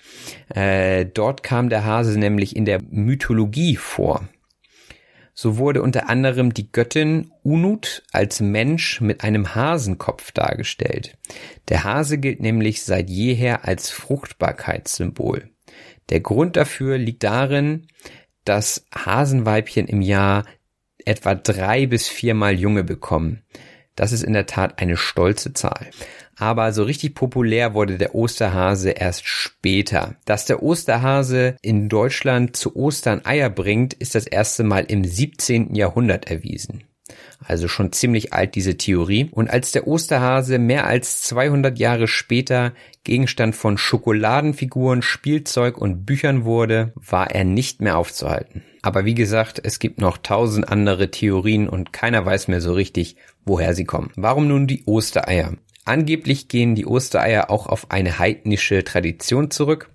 Äh, 0.53 1.07
dort 1.07 1.45
kam 1.45 1.69
der 1.69 1.85
Hase 1.85 2.19
nämlich 2.19 2.57
in 2.57 2.65
der 2.65 2.83
Mythologie 2.91 3.77
vor. 3.77 4.29
So 5.39 5.59
wurde 5.59 5.83
unter 5.83 6.09
anderem 6.09 6.55
die 6.55 6.73
Göttin 6.73 7.31
Unut 7.43 8.03
als 8.11 8.41
Mensch 8.41 9.03
mit 9.03 9.23
einem 9.23 9.55
Hasenkopf 9.55 10.33
dargestellt. 10.33 11.19
Der 11.69 11.85
Hase 11.85 12.17
gilt 12.17 12.41
nämlich 12.41 12.83
seit 12.83 13.11
jeher 13.11 13.67
als 13.67 13.91
Fruchtbarkeitssymbol. 13.91 15.51
Der 16.09 16.21
Grund 16.21 16.57
dafür 16.57 16.97
liegt 16.97 17.23
darin, 17.23 17.87
dass 18.45 18.87
Hasenweibchen 18.95 19.87
im 19.89 20.01
Jahr 20.01 20.47
etwa 21.05 21.35
drei 21.35 21.87
bis 21.87 22.09
viermal 22.09 22.55
Junge 22.55 22.83
bekommen. 22.83 23.43
Das 23.97 24.13
ist 24.13 24.23
in 24.23 24.35
der 24.35 24.47
Tat 24.47 24.81
eine 24.81 24.97
stolze 24.97 25.53
Zahl 25.53 25.89
aber 26.37 26.73
so 26.73 26.85
richtig 26.85 27.15
populär 27.15 27.75
wurde 27.75 27.97
der 27.99 28.15
Osterhase 28.15 28.91
erst 28.91 29.27
später. 29.27 30.17
Dass 30.27 30.45
der 30.45 30.63
Osterhase 30.63 31.57
in 31.63 31.89
Deutschland 31.89 32.57
zu 32.57 32.77
Ostern 32.77 33.25
Eier 33.25 33.51
bringt, 33.51 33.95
ist 33.95 34.15
das 34.15 34.27
erste 34.27 34.63
Mal 34.63 34.85
im 34.85 35.03
17. 35.03 35.75
Jahrhundert 35.75 36.31
erwiesen. 36.31 36.85
Also 37.45 37.69
schon 37.69 37.93
ziemlich 37.93 38.33
alt 38.33 38.55
diese 38.55 38.77
Theorie. 38.77 39.29
Und 39.31 39.49
als 39.51 39.73
der 39.73 39.87
Osterhase 39.87 40.59
mehr 40.59 40.87
als 40.87 41.23
200 41.23 41.79
Jahre 41.79 42.09
später 42.09 42.73
Gegenstand 43.05 43.55
von 43.55 43.79
Schokoladenfiguren, 43.79 45.03
Spielzeug 45.03 45.79
und 45.79 46.05
Büchern 46.05 46.45
wurde, 46.45 46.93
war 46.97 47.31
er 47.31 47.45
nicht 47.45 47.81
mehr 47.81 47.97
aufzuhalten. 47.99 48.63
Aber 48.83 49.05
wie 49.05 49.15
gesagt, 49.15 49.61
es 49.63 49.79
gibt 49.79 50.01
noch 50.01 50.19
tausend 50.19 50.69
andere 50.69 51.11
Theorien 51.11 51.69
und 51.69 51.93
keiner 51.93 52.25
weiß 52.25 52.49
mehr 52.49 52.61
so 52.61 52.73
richtig, 52.73 53.17
woher 53.45 53.75
sie 53.75 53.85
kommen. 53.85 54.13
Warum 54.17 54.49
nun 54.49 54.67
die 54.67 54.85
Ostereier? 54.87 55.53
Angeblich 55.85 56.49
gehen 56.49 56.75
die 56.75 56.87
Ostereier 56.87 57.49
auch 57.49 57.67
auf 57.67 57.93
eine 57.93 58.19
heidnische 58.19 58.83
Tradition 58.83 59.53
zurück, 59.53 59.91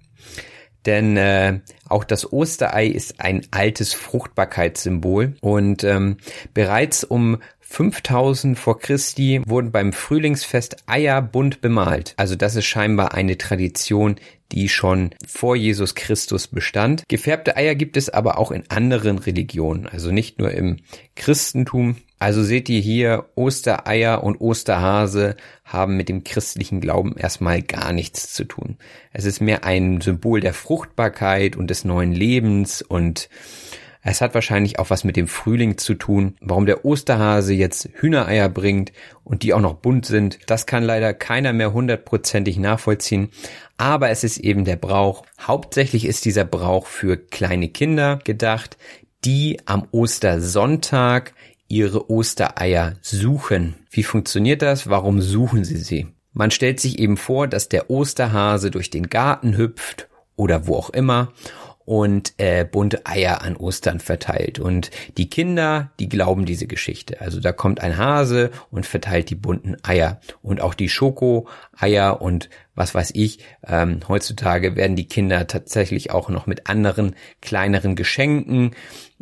denn 0.86 1.18
äh, 1.18 1.60
auch 1.88 2.04
das 2.04 2.32
Osterei 2.32 2.88
ist 2.88 3.20
ein 3.20 3.42
altes 3.52 3.94
Fruchtbarkeitssymbol 3.94 5.36
und 5.42 5.84
ähm, 5.84 6.18
bereits 6.54 7.04
um 7.04 7.38
5000 7.72 8.60
vor 8.60 8.80
Christi 8.80 9.42
wurden 9.46 9.72
beim 9.72 9.94
Frühlingsfest 9.94 10.84
Eier 10.88 11.22
bunt 11.22 11.62
bemalt. 11.62 12.14
Also 12.18 12.36
das 12.36 12.58
ist 12.58 12.66
scheinbar 12.66 13.14
eine 13.14 13.38
Tradition, 13.38 14.18
die 14.52 14.68
schon 14.68 15.12
vor 15.26 15.56
Jesus 15.56 15.96
Christus 15.96 16.48
bestand. 16.48 17.04
Gefärbte 17.08 17.56
Eier 17.56 17.76
gibt 17.76 17.96
es 17.96 18.10
aber 18.10 18.38
auch 18.38 18.52
in 18.52 18.70
anderen 18.70 19.20
Religionen, 19.20 19.88
also 19.88 20.12
nicht 20.12 20.38
nur 20.38 20.52
im 20.52 20.78
Christentum. 21.16 21.96
Also 22.20 22.44
seht 22.44 22.68
ihr 22.68 22.82
hier, 22.82 23.30
Ostereier 23.36 24.24
und 24.24 24.42
Osterhase 24.42 25.38
haben 25.74 25.98
mit 25.98 26.10
dem 26.10 26.24
christlichen 26.24 26.82
Glauben 26.82 27.16
erstmal 27.18 27.62
gar 27.62 27.94
nichts 27.94 28.34
zu 28.34 28.46
tun. 28.46 28.78
Es 29.14 29.26
ist 29.26 29.42
mehr 29.42 29.64
ein 29.64 30.02
Symbol 30.02 30.40
der 30.40 30.54
Fruchtbarkeit 30.54 31.56
und 31.56 31.70
des 31.70 31.86
neuen 31.86 32.12
Lebens 32.12 32.82
und 32.82 33.30
es 34.04 34.20
hat 34.20 34.34
wahrscheinlich 34.34 34.80
auch 34.80 34.90
was 34.90 35.04
mit 35.04 35.16
dem 35.16 35.28
Frühling 35.28 35.78
zu 35.78 35.94
tun. 35.94 36.36
Warum 36.42 36.66
der 36.66 36.86
Osterhase 36.86 37.54
jetzt 37.54 37.88
Hühnereier 37.94 38.50
bringt 38.50 38.92
und 39.24 39.44
die 39.44 39.54
auch 39.54 39.62
noch 39.62 39.76
bunt 39.76 40.08
sind, 40.08 40.40
das 40.48 40.66
kann 40.66 40.84
leider 40.84 41.14
keiner 41.14 41.54
mehr 41.54 41.72
hundertprozentig 41.72 42.58
nachvollziehen. 42.58 43.30
Aber 43.78 44.10
es 44.10 44.24
ist 44.24 44.40
eben 44.40 44.66
der 44.66 44.76
Brauch. 44.76 45.24
Hauptsächlich 45.40 46.06
ist 46.06 46.26
dieser 46.26 46.46
Brauch 46.46 46.88
für 46.88 47.16
kleine 47.16 47.70
Kinder 47.70 48.20
gedacht, 48.24 48.78
die 49.24 49.60
am 49.66 49.88
Ostersonntag 49.92 51.34
ihre 51.72 52.10
Ostereier 52.10 52.94
suchen. 53.02 53.76
Wie 53.90 54.04
funktioniert 54.04 54.62
das? 54.62 54.90
Warum 54.90 55.22
suchen 55.22 55.64
sie 55.64 55.78
sie? 55.78 56.08
Man 56.34 56.52
stellt 56.52 56.80
sich 56.80 57.00
eben 57.00 57.18
vor, 57.18 57.48
dass 57.48 57.70
der 57.70 57.90
Osterhase 57.90 58.72
durch 58.72 58.90
den 58.90 59.10
Garten 59.10 59.58
hüpft 59.58 60.08
oder 60.36 60.68
wo 60.68 60.76
auch 60.76 60.90
immer 60.90 61.34
und 61.86 62.34
äh, 62.38 62.64
bunte 62.64 63.06
Eier 63.06 63.42
an 63.42 63.56
Ostern 63.56 64.00
verteilt. 64.00 64.60
Und 64.60 64.92
die 65.18 65.30
Kinder, 65.30 65.92
die 66.00 66.10
glauben 66.10 66.46
diese 66.46 66.68
Geschichte. 66.68 67.22
Also 67.22 67.40
da 67.40 67.52
kommt 67.52 67.82
ein 67.82 67.98
Hase 67.98 68.52
und 68.70 68.86
verteilt 68.86 69.30
die 69.30 69.36
bunten 69.36 69.78
Eier. 69.84 70.20
Und 70.42 70.62
auch 70.62 70.74
die 70.74 70.90
Schoko-Eier 70.90 72.22
und 72.22 72.50
was 72.76 72.96
weiß 72.96 73.12
ich. 73.16 73.40
Ähm, 73.68 74.00
heutzutage 74.08 74.76
werden 74.76 74.96
die 74.96 75.08
Kinder 75.08 75.48
tatsächlich 75.48 76.12
auch 76.12 76.30
noch 76.30 76.48
mit 76.48 76.68
anderen 76.68 77.16
kleineren 77.42 77.96
Geschenken 77.96 78.72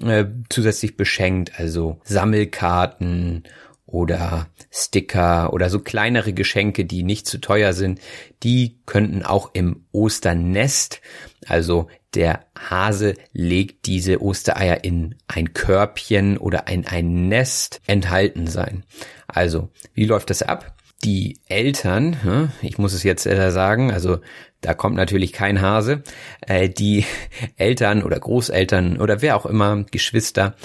äh, 0.01 0.25
zusätzlich 0.49 0.97
beschenkt. 0.97 1.59
Also 1.59 1.99
Sammelkarten 2.03 3.43
oder 3.91 4.47
Sticker 4.71 5.51
oder 5.51 5.69
so 5.69 5.79
kleinere 5.79 6.33
Geschenke, 6.33 6.85
die 6.85 7.03
nicht 7.03 7.27
zu 7.27 7.39
teuer 7.39 7.73
sind, 7.73 7.99
die 8.43 8.77
könnten 8.85 9.23
auch 9.23 9.51
im 9.53 9.85
Osternest, 9.91 11.01
also 11.47 11.87
der 12.13 12.45
Hase 12.57 13.15
legt 13.33 13.85
diese 13.85 14.21
Ostereier 14.21 14.83
in 14.83 15.15
ein 15.27 15.53
Körbchen 15.53 16.37
oder 16.37 16.67
in 16.67 16.87
ein 16.87 17.27
Nest 17.27 17.81
enthalten 17.87 18.47
sein. 18.47 18.83
Also, 19.27 19.69
wie 19.93 20.05
läuft 20.05 20.29
das 20.29 20.41
ab? 20.41 20.75
Die 21.03 21.39
Eltern, 21.47 22.51
ich 22.61 22.77
muss 22.77 22.93
es 22.93 23.03
jetzt 23.03 23.23
sagen, 23.23 23.91
also 23.91 24.19
da 24.59 24.73
kommt 24.73 24.97
natürlich 24.97 25.31
kein 25.31 25.61
Hase, 25.61 26.03
äh, 26.41 26.67
die 26.67 27.05
Eltern 27.55 28.03
oder 28.03 28.19
Großeltern 28.19 28.99
oder 28.99 29.21
wer 29.21 29.37
auch 29.37 29.45
immer, 29.45 29.85
Geschwister, 29.91 30.55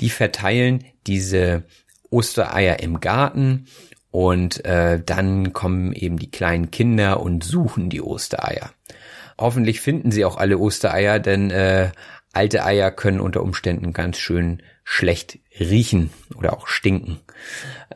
die 0.00 0.10
verteilen 0.10 0.84
diese 1.06 1.64
Ostereier 2.10 2.80
im 2.80 3.00
Garten 3.00 3.66
und 4.10 4.64
äh, 4.64 5.00
dann 5.04 5.52
kommen 5.52 5.92
eben 5.92 6.18
die 6.18 6.30
kleinen 6.30 6.70
Kinder 6.70 7.20
und 7.20 7.44
suchen 7.44 7.90
die 7.90 8.02
Ostereier. 8.02 8.70
Hoffentlich 9.38 9.80
finden 9.80 10.10
sie 10.10 10.24
auch 10.24 10.36
alle 10.36 10.58
Ostereier, 10.58 11.20
denn 11.20 11.50
äh, 11.50 11.90
alte 12.32 12.64
Eier 12.64 12.90
können 12.90 13.20
unter 13.20 13.42
Umständen 13.42 13.92
ganz 13.92 14.18
schön 14.18 14.62
schlecht 14.84 15.38
riechen 15.60 16.10
oder 16.36 16.56
auch 16.56 16.66
stinken. 16.66 17.20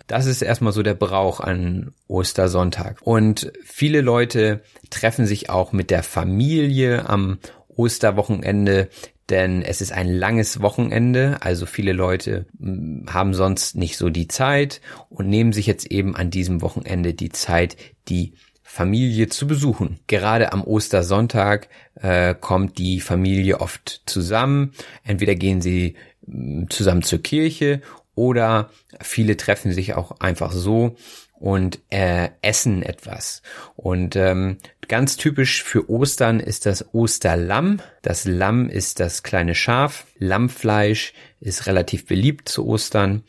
Das 0.06 0.26
ist 0.26 0.42
erstmal 0.42 0.72
so 0.72 0.82
der 0.82 0.94
Brauch 0.94 1.40
an 1.40 1.94
Ostersonntag. 2.06 2.98
Und 3.02 3.52
viele 3.64 4.02
Leute 4.02 4.62
treffen 4.90 5.26
sich 5.26 5.48
auch 5.48 5.72
mit 5.72 5.90
der 5.90 6.02
Familie 6.02 7.08
am 7.08 7.38
Osterwochenende, 7.68 8.88
denn 9.32 9.62
es 9.62 9.80
ist 9.80 9.92
ein 9.92 10.08
langes 10.08 10.60
Wochenende, 10.60 11.38
also 11.40 11.66
viele 11.66 11.92
Leute 11.92 12.46
hm, 12.60 13.06
haben 13.10 13.34
sonst 13.34 13.74
nicht 13.74 13.96
so 13.96 14.10
die 14.10 14.28
Zeit 14.28 14.80
und 15.08 15.28
nehmen 15.28 15.52
sich 15.52 15.66
jetzt 15.66 15.90
eben 15.90 16.14
an 16.14 16.30
diesem 16.30 16.60
Wochenende 16.62 17.14
die 17.14 17.30
Zeit, 17.30 17.76
die 18.08 18.34
Familie 18.62 19.28
zu 19.28 19.46
besuchen. 19.46 19.98
Gerade 20.06 20.52
am 20.52 20.62
Ostersonntag 20.62 21.68
äh, 21.94 22.34
kommt 22.34 22.78
die 22.78 23.00
Familie 23.00 23.60
oft 23.60 24.02
zusammen. 24.06 24.72
Entweder 25.02 25.34
gehen 25.34 25.62
sie 25.62 25.96
hm, 26.26 26.68
zusammen 26.70 27.02
zur 27.02 27.22
Kirche 27.22 27.80
oder 28.14 28.70
viele 29.00 29.38
treffen 29.38 29.72
sich 29.72 29.94
auch 29.94 30.20
einfach 30.20 30.52
so 30.52 30.96
und 31.42 31.80
äh, 31.90 32.28
essen 32.40 32.84
etwas. 32.84 33.42
Und 33.74 34.14
ähm, 34.14 34.58
ganz 34.86 35.16
typisch 35.16 35.64
für 35.64 35.90
Ostern 35.90 36.38
ist 36.38 36.66
das 36.66 36.94
Osterlamm. 36.94 37.80
Das 38.00 38.26
Lamm 38.26 38.68
ist 38.68 39.00
das 39.00 39.24
kleine 39.24 39.56
Schaf. 39.56 40.06
Lammfleisch 40.20 41.14
ist 41.40 41.66
relativ 41.66 42.06
beliebt 42.06 42.48
zu 42.48 42.64
Ostern. 42.64 43.24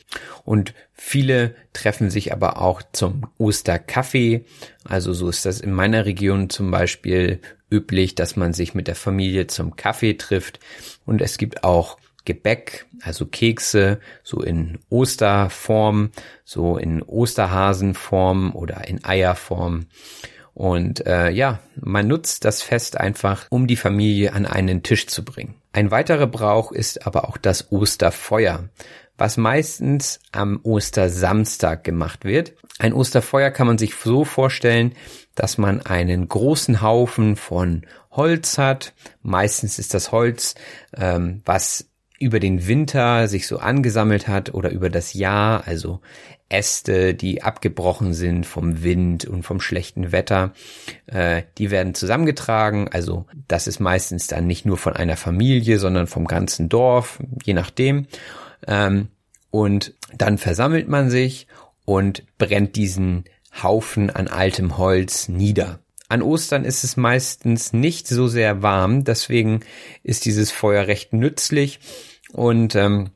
Und 0.45 0.75
viele 0.93 1.55
treffen 1.73 2.11
sich 2.11 2.31
aber 2.31 2.61
auch 2.61 2.83
zum 2.91 3.25
Osterkaffee. 3.39 4.45
Also 4.83 5.11
so 5.13 5.27
ist 5.27 5.47
das 5.47 5.59
in 5.59 5.73
meiner 5.73 6.05
Region 6.05 6.51
zum 6.51 6.69
Beispiel 6.69 7.39
üblich, 7.71 8.13
dass 8.13 8.35
man 8.35 8.53
sich 8.53 8.75
mit 8.75 8.87
der 8.87 8.95
Familie 8.95 9.47
zum 9.47 9.75
Kaffee 9.75 10.13
trifft. 10.13 10.59
Und 11.07 11.19
es 11.19 11.39
gibt 11.39 11.63
auch 11.63 11.97
Gebäck, 12.25 12.85
also 13.01 13.25
Kekse, 13.25 13.99
so 14.23 14.41
in 14.41 14.79
Osterform, 14.89 16.11
so 16.43 16.77
in 16.77 17.01
Osterhasenform 17.01 18.55
oder 18.55 18.87
in 18.87 19.03
Eierform. 19.03 19.87
Und 20.53 21.05
äh, 21.07 21.29
ja, 21.31 21.59
man 21.75 22.07
nutzt 22.07 22.45
das 22.45 22.61
Fest 22.61 22.99
einfach, 22.99 23.47
um 23.49 23.67
die 23.67 23.75
Familie 23.75 24.33
an 24.33 24.45
einen 24.45 24.83
Tisch 24.83 25.07
zu 25.07 25.25
bringen. 25.25 25.55
Ein 25.71 25.89
weiterer 25.89 26.27
Brauch 26.27 26.71
ist 26.71 27.07
aber 27.07 27.27
auch 27.27 27.37
das 27.37 27.71
Osterfeuer, 27.71 28.69
was 29.17 29.37
meistens 29.37 30.19
am 30.31 30.59
Ostersamstag 30.61 31.83
gemacht 31.83 32.23
wird. 32.23 32.53
Ein 32.77 32.93
Osterfeuer 32.93 33.49
kann 33.49 33.67
man 33.67 33.79
sich 33.79 33.95
so 33.95 34.25
vorstellen, 34.25 34.93
dass 35.33 35.57
man 35.57 35.81
einen 35.81 36.27
großen 36.27 36.81
Haufen 36.81 37.35
von 37.35 37.85
Holz 38.11 38.59
hat. 38.59 38.93
Meistens 39.23 39.79
ist 39.79 39.95
das 39.95 40.11
Holz, 40.11 40.53
ähm, 40.95 41.41
was 41.45 41.89
über 42.19 42.39
den 42.39 42.67
Winter 42.67 43.27
sich 43.27 43.47
so 43.47 43.57
angesammelt 43.57 44.27
hat 44.27 44.53
oder 44.53 44.71
über 44.71 44.89
das 44.89 45.13
Jahr, 45.13 45.67
also 45.67 45.99
Äste, 46.49 47.15
die 47.15 47.41
abgebrochen 47.41 48.13
sind 48.13 48.45
vom 48.45 48.83
Wind 48.83 49.25
und 49.25 49.43
vom 49.43 49.59
schlechten 49.59 50.11
Wetter, 50.11 50.53
äh, 51.07 51.43
die 51.57 51.71
werden 51.71 51.95
zusammengetragen. 51.95 52.87
Also 52.91 53.25
das 53.47 53.67
ist 53.67 53.79
meistens 53.79 54.27
dann 54.27 54.45
nicht 54.45 54.65
nur 54.65 54.77
von 54.77 54.95
einer 54.95 55.17
Familie, 55.17 55.79
sondern 55.79 56.07
vom 56.07 56.25
ganzen 56.25 56.69
Dorf, 56.69 57.19
je 57.43 57.53
nachdem. 57.53 58.07
Ähm, 58.67 59.07
und 59.49 59.93
dann 60.15 60.37
versammelt 60.37 60.87
man 60.87 61.09
sich 61.09 61.47
und 61.85 62.23
brennt 62.37 62.75
diesen 62.75 63.25
Haufen 63.61 64.09
an 64.09 64.27
altem 64.27 64.77
Holz 64.77 65.27
nieder. 65.27 65.79
An 66.13 66.21
Ostern 66.21 66.63
ist 66.63 66.83
es 66.83 66.95
meistens 66.95 67.73
nicht 67.73 68.07
so 68.07 68.27
sehr 68.27 68.61
warm, 68.61 69.03
deswegen 69.03 69.61
ist 70.03 70.25
dieses 70.25 70.51
Feuer 70.51 70.85
recht 70.85 71.11
nützlich 71.11 71.79
und 72.31 72.75
ähm, 72.75 73.09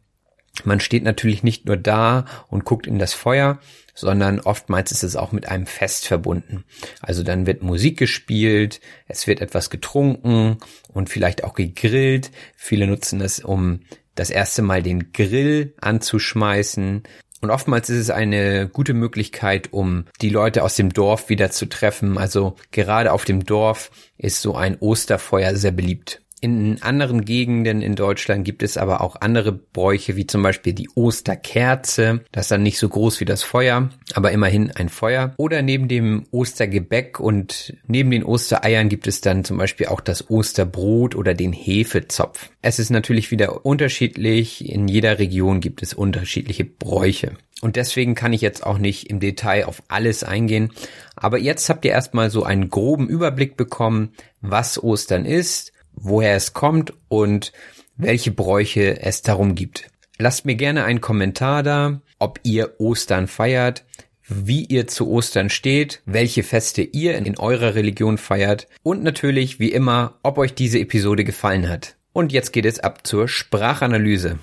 man 0.63 0.79
steht 0.79 1.03
natürlich 1.03 1.43
nicht 1.43 1.67
nur 1.67 1.77
da 1.77 2.25
und 2.47 2.65
guckt 2.65 2.87
in 2.87 2.97
das 2.97 3.13
Feuer, 3.13 3.59
sondern 3.93 4.39
oftmals 4.39 4.91
ist 4.91 5.03
es 5.03 5.15
auch 5.15 5.31
mit 5.31 5.47
einem 5.47 5.67
Fest 5.67 6.07
verbunden. 6.07 6.63
Also 6.99 7.21
dann 7.21 7.45
wird 7.45 7.61
Musik 7.61 7.99
gespielt, 7.99 8.81
es 9.07 9.27
wird 9.27 9.41
etwas 9.41 9.69
getrunken 9.69 10.57
und 10.91 11.11
vielleicht 11.11 11.43
auch 11.43 11.53
gegrillt. 11.53 12.31
Viele 12.55 12.87
nutzen 12.87 13.21
es, 13.21 13.41
um 13.41 13.81
das 14.15 14.31
erste 14.31 14.63
Mal 14.63 14.81
den 14.81 15.11
Grill 15.11 15.75
anzuschmeißen. 15.81 17.03
Und 17.41 17.51
oftmals 17.51 17.89
ist 17.89 17.99
es 17.99 18.09
eine 18.09 18.67
gute 18.67 18.93
Möglichkeit, 18.93 19.71
um 19.71 20.05
die 20.21 20.29
Leute 20.29 20.63
aus 20.63 20.75
dem 20.75 20.91
Dorf 20.91 21.29
wieder 21.29 21.51
zu 21.51 21.67
treffen. 21.67 22.17
Also 22.17 22.55
gerade 22.71 23.11
auf 23.11 23.25
dem 23.25 23.45
Dorf 23.45 23.91
ist 24.17 24.41
so 24.41 24.55
ein 24.55 24.77
Osterfeuer 24.79 25.55
sehr 25.55 25.71
beliebt. 25.71 26.21
In 26.39 26.83
anderen 26.83 27.25
Gegenden 27.25 27.81
in 27.81 27.95
Deutschland 27.95 28.45
gibt 28.45 28.61
es 28.61 28.77
aber 28.77 29.01
auch 29.01 29.15
andere 29.21 29.51
Bräuche, 29.51 30.15
wie 30.15 30.27
zum 30.27 30.43
Beispiel 30.43 30.73
die 30.73 30.87
Osterkerze. 30.93 32.21
Das 32.31 32.45
ist 32.45 32.51
dann 32.51 32.61
nicht 32.61 32.77
so 32.77 32.89
groß 32.89 33.19
wie 33.19 33.25
das 33.25 33.41
Feuer, 33.41 33.89
aber 34.13 34.31
immerhin 34.31 34.69
ein 34.69 34.89
Feuer. 34.89 35.33
Oder 35.37 35.63
neben 35.63 35.87
dem 35.87 36.27
Ostergebäck 36.29 37.19
und 37.19 37.75
neben 37.87 38.11
den 38.11 38.23
Ostereiern 38.23 38.87
gibt 38.87 39.07
es 39.07 39.21
dann 39.21 39.45
zum 39.45 39.57
Beispiel 39.57 39.87
auch 39.87 39.99
das 39.99 40.29
Osterbrot 40.29 41.15
oder 41.15 41.33
den 41.33 41.53
Hefezopf. 41.53 42.51
Es 42.61 42.77
ist 42.77 42.91
natürlich 42.91 43.31
wieder 43.31 43.65
unterschiedlich. 43.65 44.69
In 44.69 44.87
jeder 44.87 45.17
Region 45.17 45.59
gibt 45.59 45.81
es 45.81 45.95
unterschiedliche 45.95 46.65
Bräuche. 46.65 47.31
Und 47.61 47.75
deswegen 47.77 48.13
kann 48.13 48.33
ich 48.33 48.41
jetzt 48.41 48.63
auch 48.63 48.77
nicht 48.77 49.09
im 49.09 49.19
Detail 49.19 49.65
auf 49.65 49.81
alles 49.87 50.23
eingehen. 50.23 50.71
Aber 51.15 51.39
jetzt 51.39 51.67
habt 51.69 51.83
ihr 51.83 51.91
erstmal 51.91 52.29
so 52.29 52.43
einen 52.43 52.69
groben 52.69 53.07
Überblick 53.07 53.57
bekommen, 53.57 54.09
was 54.41 54.81
Ostern 54.83 55.25
ist 55.25 55.73
woher 55.97 56.35
es 56.35 56.53
kommt 56.53 56.93
und 57.09 57.51
welche 57.97 58.31
Bräuche 58.31 59.01
es 59.01 59.21
darum 59.21 59.55
gibt. 59.55 59.89
Lasst 60.19 60.45
mir 60.45 60.55
gerne 60.55 60.83
einen 60.85 61.01
Kommentar 61.01 61.63
da, 61.63 62.01
ob 62.19 62.39
ihr 62.43 62.79
Ostern 62.79 63.27
feiert, 63.27 63.83
wie 64.27 64.65
ihr 64.65 64.87
zu 64.87 65.09
Ostern 65.09 65.49
steht, 65.49 66.01
welche 66.05 66.43
Feste 66.43 66.81
ihr 66.81 67.17
in 67.17 67.37
eurer 67.37 67.75
Religion 67.75 68.17
feiert 68.17 68.67
und 68.83 69.03
natürlich, 69.03 69.59
wie 69.59 69.71
immer, 69.71 70.15
ob 70.23 70.37
euch 70.37 70.53
diese 70.53 70.79
Episode 70.79 71.23
gefallen 71.23 71.69
hat. 71.69 71.95
Und 72.13 72.31
jetzt 72.31 72.51
geht 72.51 72.65
es 72.65 72.79
ab 72.79 73.05
zur 73.05 73.27
Sprachanalyse. 73.27 74.39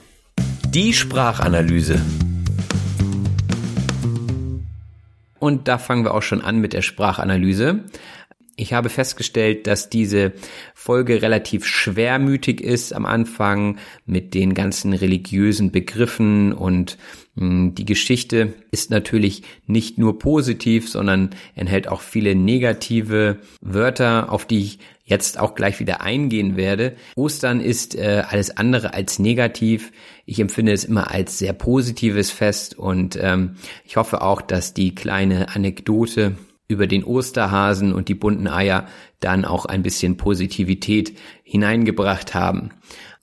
Die 0.68 0.92
Sprachanalyse. 0.92 2.00
Und 5.38 5.68
da 5.68 5.76
fangen 5.78 6.04
wir 6.04 6.14
auch 6.14 6.22
schon 6.22 6.40
an 6.40 6.58
mit 6.58 6.72
der 6.72 6.82
Sprachanalyse. 6.82 7.84
Ich 8.56 8.72
habe 8.72 8.88
festgestellt, 8.88 9.66
dass 9.66 9.90
diese 9.90 10.32
Folge 10.74 11.22
relativ 11.22 11.66
schwermütig 11.66 12.60
ist 12.60 12.92
am 12.92 13.04
Anfang 13.04 13.78
mit 14.06 14.32
den 14.32 14.54
ganzen 14.54 14.92
religiösen 14.92 15.72
Begriffen 15.72 16.52
und 16.52 16.96
hm, 17.36 17.74
die 17.74 17.84
Geschichte 17.84 18.54
ist 18.70 18.90
natürlich 18.90 19.42
nicht 19.66 19.98
nur 19.98 20.20
positiv, 20.20 20.88
sondern 20.88 21.30
enthält 21.56 21.88
auch 21.88 22.00
viele 22.00 22.36
negative 22.36 23.38
Wörter, 23.60 24.30
auf 24.30 24.46
die 24.46 24.60
ich 24.60 24.78
jetzt 25.04 25.38
auch 25.38 25.56
gleich 25.56 25.80
wieder 25.80 26.00
eingehen 26.00 26.56
werde. 26.56 26.94
Ostern 27.16 27.60
ist 27.60 27.96
äh, 27.96 28.22
alles 28.28 28.56
andere 28.56 28.94
als 28.94 29.18
negativ. 29.18 29.90
Ich 30.26 30.38
empfinde 30.38 30.72
es 30.72 30.84
immer 30.84 31.10
als 31.10 31.38
sehr 31.38 31.52
positives 31.52 32.30
Fest 32.30 32.78
und 32.78 33.18
ähm, 33.20 33.56
ich 33.84 33.96
hoffe 33.96 34.22
auch, 34.22 34.40
dass 34.40 34.74
die 34.74 34.94
kleine 34.94 35.54
Anekdote 35.54 36.36
über 36.68 36.86
den 36.86 37.04
Osterhasen 37.04 37.92
und 37.92 38.08
die 38.08 38.14
bunten 38.14 38.48
Eier 38.48 38.86
dann 39.20 39.44
auch 39.44 39.66
ein 39.66 39.82
bisschen 39.82 40.16
Positivität 40.16 41.18
hineingebracht 41.42 42.34
haben. 42.34 42.70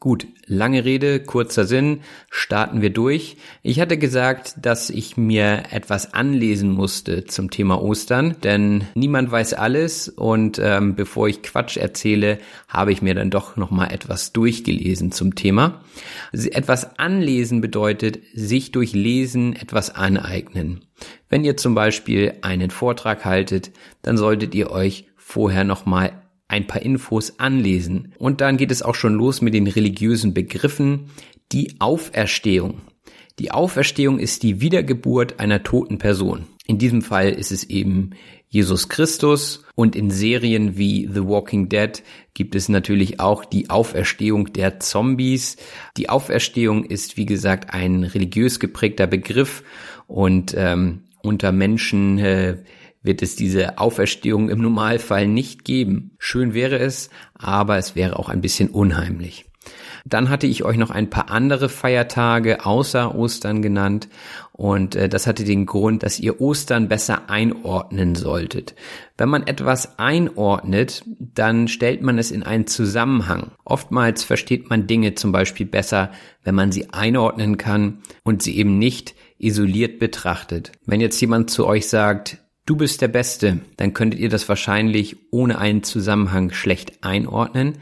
Gut, 0.02 0.26
lange 0.48 0.84
Rede, 0.84 1.20
kurzer 1.20 1.66
Sinn, 1.66 2.00
starten 2.32 2.82
wir 2.82 2.90
durch. 2.90 3.38
Ich 3.62 3.80
hatte 3.80 4.00
gesagt, 4.00 4.56
dass 4.60 4.90
ich 4.90 5.16
mir 5.16 5.66
etwas 5.70 6.16
anlesen 6.16 6.72
musste 6.72 7.26
zum 7.26 7.52
Thema 7.52 7.80
Ostern, 7.80 8.36
denn 8.44 8.86
niemand 8.96 9.30
weiß 9.30 9.54
alles 9.54 10.10
und 10.10 10.60
ähm, 10.60 10.96
bevor 10.96 11.28
ich 11.28 11.44
Quatsch 11.44 11.78
erzähle, 11.78 12.40
habe 12.68 12.92
ich 12.92 13.04
mir 13.04 13.14
dann 13.14 13.30
doch 13.30 13.58
noch 13.58 13.70
mal 13.70 13.94
etwas 13.94 14.34
durchgelesen 14.34 15.12
zum 15.12 15.36
Thema. 15.36 15.84
Etwas 16.34 16.98
anlesen 16.98 17.62
bedeutet 17.62 18.22
sich 18.34 18.72
durch 18.72 18.94
Lesen 18.94 19.56
etwas 19.56 19.94
aneignen. 19.94 20.84
Wenn 21.30 21.44
ihr 21.44 21.58
zum 21.58 21.76
Beispiel 21.76 22.34
einen 22.42 22.72
Vortrag 22.72 23.24
haltet, 23.24 23.70
dann 24.02 24.18
solltet 24.18 24.56
ihr 24.56 24.72
euch 24.72 25.06
vorher 25.16 25.64
noch 25.64 25.86
mal 25.86 26.21
ein 26.52 26.68
paar 26.68 26.82
Infos 26.82 27.40
anlesen. 27.40 28.14
Und 28.20 28.42
dann 28.42 28.58
geht 28.58 28.72
es 28.72 28.82
auch 28.82 28.96
schon 28.96 29.14
los 29.14 29.42
mit 29.42 29.54
den 29.54 29.68
religiösen 29.68 30.34
Begriffen. 30.34 31.10
Die 31.52 31.76
Auferstehung. 31.80 32.82
Die 33.40 33.52
Auferstehung 33.52 34.20
ist 34.20 34.44
die 34.44 34.60
Wiedergeburt 34.62 35.40
einer 35.40 35.64
toten 35.64 35.98
Person. 35.98 36.46
In 36.68 36.78
diesem 36.78 37.02
Fall 37.02 37.30
ist 37.30 37.52
es 37.52 37.64
eben 37.64 38.12
Jesus 38.50 38.90
Christus 38.90 39.64
und 39.76 39.96
in 39.96 40.12
Serien 40.12 40.78
wie 40.78 41.10
The 41.12 41.24
Walking 41.24 41.70
Dead 41.70 42.04
gibt 42.34 42.56
es 42.56 42.68
natürlich 42.68 43.22
auch 43.22 43.46
die 43.46 43.70
Auferstehung 43.70 44.52
der 44.52 44.80
Zombies. 44.82 45.56
Die 45.96 46.10
Auferstehung 46.10 46.84
ist, 46.84 47.16
wie 47.16 47.26
gesagt, 47.26 47.74
ein 47.74 48.04
religiös 48.04 48.60
geprägter 48.60 49.08
Begriff 49.08 49.64
und 50.08 50.54
ähm, 50.58 51.04
unter 51.24 51.54
Menschen 51.54 52.20
äh, 52.20 52.58
wird 53.04 53.22
es 53.22 53.36
diese 53.36 53.78
Auferstehung 53.78 54.50
im 54.50 54.62
Normalfall 54.62 55.28
nicht 55.28 55.66
geben. 55.66 56.12
Schön 56.20 56.54
wäre 56.54 56.78
es, 56.80 57.10
aber 57.34 57.78
es 57.78 57.96
wäre 57.96 58.20
auch 58.20 58.30
ein 58.30 58.42
bisschen 58.42 58.70
unheimlich. 58.70 59.46
Dann 60.06 60.30
hatte 60.30 60.48
ich 60.48 60.64
euch 60.64 60.78
noch 60.78 60.90
ein 60.90 61.10
paar 61.10 61.30
andere 61.30 61.70
Feiertage 61.70 62.66
außer 62.66 63.14
Ostern 63.14 63.62
genannt 63.62 64.10
und 64.52 64.96
äh, 64.96 65.08
das 65.08 65.28
hatte 65.28 65.44
den 65.44 65.66
Grund, 65.68 66.02
dass 66.04 66.20
ihr 66.20 66.42
Ostern 66.42 66.88
besser 66.88 67.30
einordnen 67.30 68.16
solltet. 68.16 68.76
Wenn 69.18 69.30
man 69.30 69.46
etwas 69.46 70.00
einordnet, 70.00 71.04
dann 71.20 71.68
stellt 71.68 72.02
man 72.02 72.18
es 72.18 72.32
in 72.32 72.42
einen 72.42 72.66
Zusammenhang. 72.66 73.52
Oftmals 73.64 74.24
versteht 74.24 74.70
man 74.70 74.88
Dinge 74.88 75.14
zum 75.14 75.32
Beispiel 75.32 75.68
besser, 75.68 76.12
wenn 76.44 76.56
man 76.56 76.72
sie 76.72 76.92
einordnen 76.92 77.58
kann 77.58 78.00
und 78.24 78.42
sie 78.42 78.58
eben 78.58 78.80
nicht 78.80 79.14
isoliert 79.38 80.00
betrachtet. 80.00 80.72
Wenn 80.86 81.02
jetzt 81.02 81.20
jemand 81.22 81.50
zu 81.50 81.68
euch 81.68 81.88
sagt, 81.88 82.38
du 82.66 82.76
bist 82.76 83.02
der 83.02 83.08
Beste, 83.08 83.60
dann 83.78 83.94
könntet 83.94 84.20
ihr 84.20 84.30
das 84.30 84.48
wahrscheinlich 84.50 85.18
ohne 85.32 85.58
einen 85.58 85.84
Zusammenhang 85.84 86.52
schlecht 86.52 87.04
einordnen. 87.04 87.80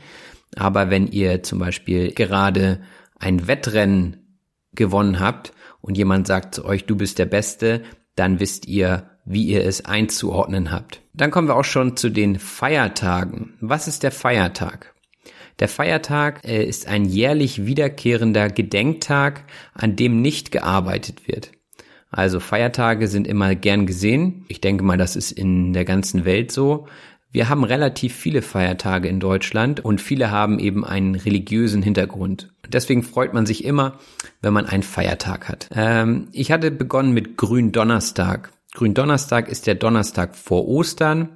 Aber 0.55 0.89
wenn 0.89 1.07
ihr 1.07 1.43
zum 1.43 1.59
Beispiel 1.59 2.11
gerade 2.11 2.81
ein 3.17 3.47
Wettrennen 3.47 4.37
gewonnen 4.73 5.19
habt 5.19 5.53
und 5.81 5.97
jemand 5.97 6.27
sagt 6.27 6.55
zu 6.55 6.65
euch, 6.65 6.85
du 6.85 6.95
bist 6.95 7.19
der 7.19 7.25
Beste, 7.25 7.83
dann 8.15 8.39
wisst 8.39 8.67
ihr, 8.67 9.09
wie 9.25 9.43
ihr 9.43 9.63
es 9.63 9.85
einzuordnen 9.85 10.71
habt. 10.71 11.01
Dann 11.13 11.31
kommen 11.31 11.47
wir 11.47 11.55
auch 11.55 11.65
schon 11.65 11.95
zu 11.95 12.09
den 12.09 12.39
Feiertagen. 12.39 13.57
Was 13.61 13.87
ist 13.87 14.03
der 14.03 14.11
Feiertag? 14.11 14.93
Der 15.59 15.67
Feiertag 15.67 16.45
äh, 16.45 16.63
ist 16.63 16.87
ein 16.87 17.05
jährlich 17.05 17.65
wiederkehrender 17.65 18.49
Gedenktag, 18.49 19.43
an 19.73 19.95
dem 19.95 20.21
nicht 20.21 20.51
gearbeitet 20.51 21.27
wird. 21.27 21.51
Also 22.11 22.39
Feiertage 22.39 23.07
sind 23.07 23.27
immer 23.27 23.55
gern 23.55 23.85
gesehen. 23.85 24.45
Ich 24.47 24.61
denke 24.61 24.83
mal, 24.83 24.97
das 24.97 25.15
ist 25.15 25.31
in 25.31 25.73
der 25.73 25.85
ganzen 25.85 26.25
Welt 26.25 26.51
so. 26.51 26.87
Wir 27.31 27.47
haben 27.47 27.63
relativ 27.63 28.15
viele 28.15 28.41
Feiertage 28.41 29.07
in 29.07 29.19
Deutschland 29.19 29.85
und 29.85 30.01
viele 30.01 30.31
haben 30.31 30.57
eben 30.57 30.83
einen 30.83 31.13
religiösen 31.13 31.83
Hintergrund. 31.83 32.51
Deswegen 32.67 33.03
freut 33.03 33.33
man 33.33 33.45
sich 33.45 33.63
immer, 33.63 33.99
wenn 34.41 34.53
man 34.53 34.65
einen 34.65 34.81
Feiertag 34.83 35.47
hat. 35.47 35.69
Ähm, 35.75 36.29
ich 36.31 36.51
hatte 36.51 36.71
begonnen 36.71 37.13
mit 37.13 37.37
Gründonnerstag. 37.37 38.51
Gründonnerstag 38.73 39.47
ist 39.47 39.67
der 39.67 39.75
Donnerstag 39.75 40.35
vor 40.35 40.67
Ostern. 40.67 41.29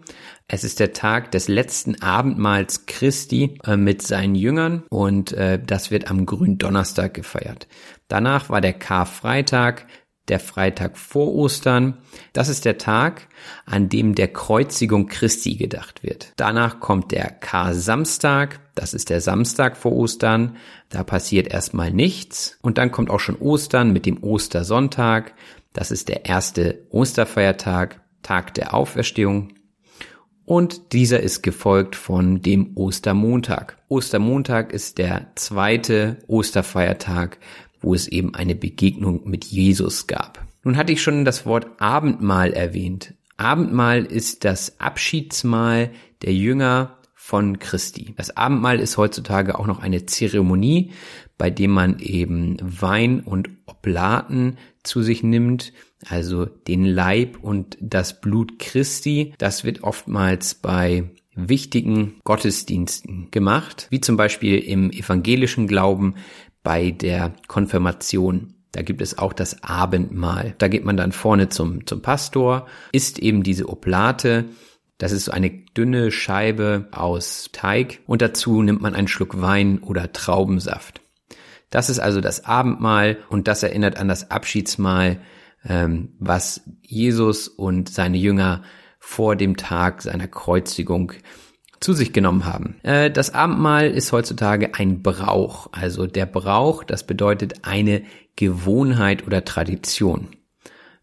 Es 0.47 0.63
ist 0.63 0.79
der 0.79 0.93
Tag 0.93 1.31
des 1.31 1.47
letzten 1.47 2.01
Abendmahls 2.01 2.85
Christi 2.85 3.59
äh, 3.63 3.77
mit 3.77 4.01
seinen 4.01 4.35
Jüngern 4.35 4.83
und 4.89 5.31
äh, 5.33 5.59
das 5.63 5.89
wird 5.89 6.09
am 6.09 6.25
Gründonnerstag 6.25 7.13
gefeiert. 7.13 7.67
Danach 8.07 8.49
war 8.49 8.61
der 8.61 8.73
Karfreitag, 8.73 9.87
der 10.29 10.39
Freitag 10.39 10.97
vor 10.97 11.33
Ostern. 11.33 11.97
Das 12.31 12.49
ist 12.49 12.65
der 12.65 12.77
Tag, 12.77 13.27
an 13.65 13.89
dem 13.89 14.15
der 14.15 14.29
Kreuzigung 14.29 15.07
Christi 15.07 15.55
gedacht 15.55 16.03
wird. 16.03 16.31
Danach 16.37 16.79
kommt 16.79 17.11
der 17.11 17.29
Kar-Samstag. 17.29 18.59
Das 18.75 18.93
ist 18.93 19.09
der 19.09 19.21
Samstag 19.21 19.75
vor 19.75 19.91
Ostern. 19.91 20.57
Da 20.89 21.03
passiert 21.03 21.47
erstmal 21.47 21.91
nichts. 21.91 22.57
Und 22.61 22.77
dann 22.77 22.91
kommt 22.91 23.09
auch 23.09 23.19
schon 23.19 23.35
Ostern 23.35 23.91
mit 23.91 24.05
dem 24.05 24.23
Ostersonntag. 24.23 25.33
Das 25.73 25.91
ist 25.91 26.07
der 26.07 26.25
erste 26.25 26.85
Osterfeiertag, 26.89 28.01
Tag 28.21 28.53
der 28.53 28.73
Auferstehung. 28.73 29.53
Und 30.45 30.91
dieser 30.91 31.21
ist 31.21 31.41
gefolgt 31.41 31.95
von 31.95 32.41
dem 32.41 32.75
Ostermontag. 32.75 33.77
Ostermontag 33.87 34.73
ist 34.73 34.97
der 34.97 35.27
zweite 35.35 36.17
Osterfeiertag 36.27 37.37
wo 37.83 37.93
es 37.93 38.07
eben 38.07 38.33
eine 38.33 38.55
Begegnung 38.55 39.29
mit 39.29 39.45
Jesus 39.45 40.07
gab. 40.07 40.43
Nun 40.63 40.77
hatte 40.77 40.93
ich 40.93 41.01
schon 41.01 41.25
das 41.25 41.45
Wort 41.45 41.67
Abendmahl 41.79 42.53
erwähnt. 42.53 43.13
Abendmahl 43.37 44.05
ist 44.05 44.45
das 44.45 44.79
Abschiedsmahl 44.79 45.91
der 46.21 46.33
Jünger 46.33 46.97
von 47.13 47.59
Christi. 47.59 48.13
Das 48.17 48.35
Abendmahl 48.35 48.79
ist 48.79 48.97
heutzutage 48.97 49.57
auch 49.57 49.67
noch 49.67 49.79
eine 49.79 50.05
Zeremonie, 50.05 50.91
bei 51.37 51.49
dem 51.49 51.71
man 51.71 51.99
eben 51.99 52.57
Wein 52.61 53.21
und 53.21 53.49
Oblaten 53.65 54.57
zu 54.83 55.01
sich 55.01 55.23
nimmt, 55.23 55.73
also 56.05 56.45
den 56.45 56.85
Leib 56.85 57.37
und 57.41 57.77
das 57.79 58.19
Blut 58.19 58.59
Christi. 58.59 59.33
Das 59.37 59.63
wird 59.63 59.83
oftmals 59.83 60.55
bei 60.55 61.11
wichtigen 61.35 62.15
Gottesdiensten 62.23 63.29
gemacht, 63.31 63.87
wie 63.89 64.01
zum 64.01 64.17
Beispiel 64.17 64.59
im 64.59 64.91
evangelischen 64.91 65.67
Glauben 65.67 66.15
bei 66.63 66.91
der 66.91 67.33
Konfirmation. 67.47 68.55
Da 68.71 68.81
gibt 68.81 69.01
es 69.01 69.17
auch 69.17 69.33
das 69.33 69.63
Abendmahl. 69.63 70.55
Da 70.57 70.67
geht 70.67 70.83
man 70.83 70.97
dann 70.97 71.11
vorne 71.11 71.49
zum, 71.49 71.85
zum 71.85 72.01
Pastor, 72.01 72.67
isst 72.91 73.19
eben 73.19 73.43
diese 73.43 73.69
Oblate. 73.69 74.45
Das 74.97 75.11
ist 75.11 75.25
so 75.25 75.31
eine 75.31 75.51
dünne 75.51 76.11
Scheibe 76.11 76.87
aus 76.91 77.49
Teig 77.51 77.99
und 78.07 78.21
dazu 78.21 78.61
nimmt 78.61 78.81
man 78.81 78.95
einen 78.95 79.07
Schluck 79.07 79.41
Wein 79.41 79.79
oder 79.79 80.11
Traubensaft. 80.11 81.01
Das 81.69 81.89
ist 81.89 81.99
also 81.99 82.21
das 82.21 82.45
Abendmahl 82.45 83.17
und 83.29 83.47
das 83.47 83.63
erinnert 83.63 83.97
an 83.97 84.07
das 84.07 84.31
Abschiedsmahl, 84.31 85.19
ähm, 85.67 86.13
was 86.19 86.61
Jesus 86.81 87.47
und 87.47 87.89
seine 87.89 88.17
Jünger 88.17 88.63
vor 88.99 89.35
dem 89.35 89.57
Tag 89.57 90.01
seiner 90.01 90.27
Kreuzigung 90.27 91.13
zu 91.83 91.93
sich 91.93 92.13
genommen 92.13 92.45
haben. 92.45 92.75
Äh, 92.83 93.11
das 93.11 93.33
Abendmahl 93.33 93.91
ist 93.91 94.11
heutzutage 94.11 94.73
ein 94.75 95.03
Brauch. 95.03 95.67
Also 95.71 96.07
der 96.07 96.25
Brauch, 96.25 96.83
das 96.83 97.05
bedeutet 97.05 97.65
eine 97.65 98.03
Gewohnheit 98.35 99.27
oder 99.27 99.43
Tradition. 99.43 100.29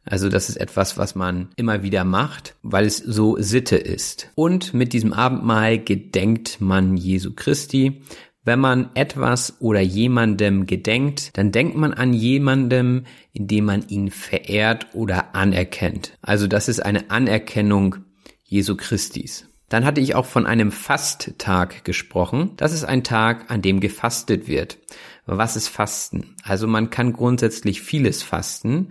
Also 0.04 0.28
das 0.28 0.48
ist 0.48 0.56
etwas, 0.56 0.96
was 0.96 1.14
man 1.14 1.50
immer 1.56 1.82
wieder 1.82 2.04
macht, 2.04 2.56
weil 2.62 2.86
es 2.86 2.96
so 2.96 3.36
Sitte 3.38 3.76
ist. 3.76 4.30
Und 4.34 4.72
mit 4.72 4.92
diesem 4.94 5.12
Abendmahl 5.12 5.78
gedenkt 5.78 6.60
man 6.60 6.96
Jesu 6.96 7.32
Christi. 7.34 8.02
Wenn 8.42 8.58
man 8.58 8.88
etwas 8.94 9.60
oder 9.60 9.80
jemandem 9.80 10.64
gedenkt, 10.64 11.36
dann 11.36 11.52
denkt 11.52 11.76
man 11.76 11.92
an 11.92 12.14
jemandem, 12.14 13.04
indem 13.32 13.66
man 13.66 13.86
ihn 13.88 14.10
verehrt 14.10 14.86
oder 14.94 15.34
anerkennt. 15.34 16.16
Also 16.22 16.46
das 16.46 16.68
ist 16.68 16.80
eine 16.80 17.10
Anerkennung 17.10 17.96
Jesu 18.42 18.76
Christis. 18.76 19.49
Dann 19.70 19.84
hatte 19.84 20.00
ich 20.00 20.14
auch 20.14 20.26
von 20.26 20.46
einem 20.46 20.72
Fasttag 20.72 21.84
gesprochen. 21.84 22.50
Das 22.56 22.72
ist 22.72 22.84
ein 22.84 23.04
Tag, 23.04 23.50
an 23.50 23.62
dem 23.62 23.80
gefastet 23.80 24.48
wird. 24.48 24.78
Was 25.26 25.54
ist 25.54 25.68
Fasten? 25.68 26.34
Also 26.42 26.66
man 26.66 26.90
kann 26.90 27.12
grundsätzlich 27.12 27.80
vieles 27.80 28.22
fasten 28.22 28.88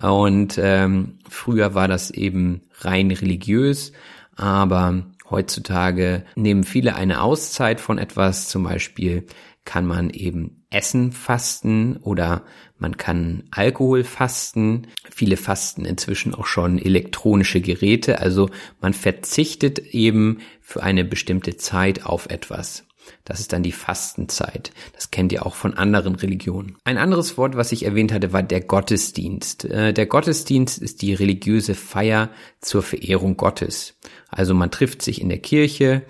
und 0.00 0.58
ähm, 0.58 1.18
früher 1.28 1.74
war 1.74 1.86
das 1.86 2.10
eben 2.10 2.62
rein 2.78 3.10
religiös, 3.10 3.92
aber 4.34 5.04
heutzutage 5.28 6.24
nehmen 6.34 6.64
viele 6.64 6.94
eine 6.94 7.20
Auszeit 7.20 7.78
von 7.78 7.98
etwas, 7.98 8.48
zum 8.48 8.62
Beispiel 8.62 9.26
kann 9.64 9.86
man 9.86 10.08
eben 10.08 10.64
Essen 10.70 11.12
fasten 11.12 11.98
oder 11.98 12.42
man 12.82 12.96
kann 12.96 13.44
Alkohol 13.52 14.02
fasten. 14.02 14.88
Viele 15.08 15.36
fasten 15.36 15.84
inzwischen 15.84 16.34
auch 16.34 16.46
schon 16.46 16.80
elektronische 16.80 17.60
Geräte. 17.60 18.18
Also 18.18 18.50
man 18.80 18.92
verzichtet 18.92 19.78
eben 19.78 20.40
für 20.60 20.82
eine 20.82 21.04
bestimmte 21.04 21.56
Zeit 21.56 22.04
auf 22.04 22.26
etwas. 22.26 22.84
Das 23.24 23.38
ist 23.38 23.52
dann 23.52 23.62
die 23.62 23.72
Fastenzeit. 23.72 24.72
Das 24.94 25.12
kennt 25.12 25.30
ihr 25.30 25.46
auch 25.46 25.54
von 25.54 25.74
anderen 25.74 26.16
Religionen. 26.16 26.76
Ein 26.82 26.98
anderes 26.98 27.38
Wort, 27.38 27.56
was 27.56 27.70
ich 27.70 27.84
erwähnt 27.84 28.12
hatte, 28.12 28.32
war 28.32 28.42
der 28.42 28.60
Gottesdienst. 28.60 29.64
Äh, 29.64 29.92
der 29.92 30.06
Gottesdienst 30.06 30.82
ist 30.82 31.02
die 31.02 31.14
religiöse 31.14 31.76
Feier 31.76 32.30
zur 32.60 32.82
Verehrung 32.82 33.36
Gottes. 33.36 33.94
Also 34.28 34.54
man 34.54 34.72
trifft 34.72 35.02
sich 35.02 35.20
in 35.20 35.28
der 35.28 35.38
Kirche 35.38 36.02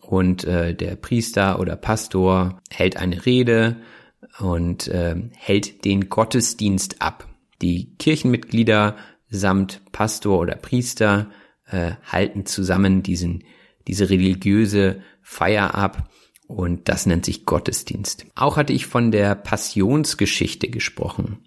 und 0.00 0.42
äh, 0.42 0.74
der 0.74 0.96
Priester 0.96 1.60
oder 1.60 1.76
Pastor 1.76 2.60
hält 2.68 2.96
eine 2.96 3.26
Rede 3.26 3.76
und 4.38 4.88
äh, 4.88 5.16
hält 5.34 5.84
den 5.84 6.08
Gottesdienst 6.08 7.02
ab. 7.02 7.28
Die 7.62 7.94
Kirchenmitglieder 7.98 8.96
samt 9.28 9.82
Pastor 9.92 10.38
oder 10.40 10.56
Priester 10.56 11.30
äh, 11.66 11.92
halten 12.04 12.46
zusammen 12.46 13.02
diesen, 13.02 13.44
diese 13.86 14.10
religiöse 14.10 15.02
Feier 15.22 15.74
ab 15.74 16.10
und 16.46 16.88
das 16.88 17.06
nennt 17.06 17.24
sich 17.24 17.44
Gottesdienst. 17.44 18.26
Auch 18.36 18.56
hatte 18.56 18.72
ich 18.72 18.86
von 18.86 19.10
der 19.10 19.34
Passionsgeschichte 19.34 20.68
gesprochen. 20.68 21.44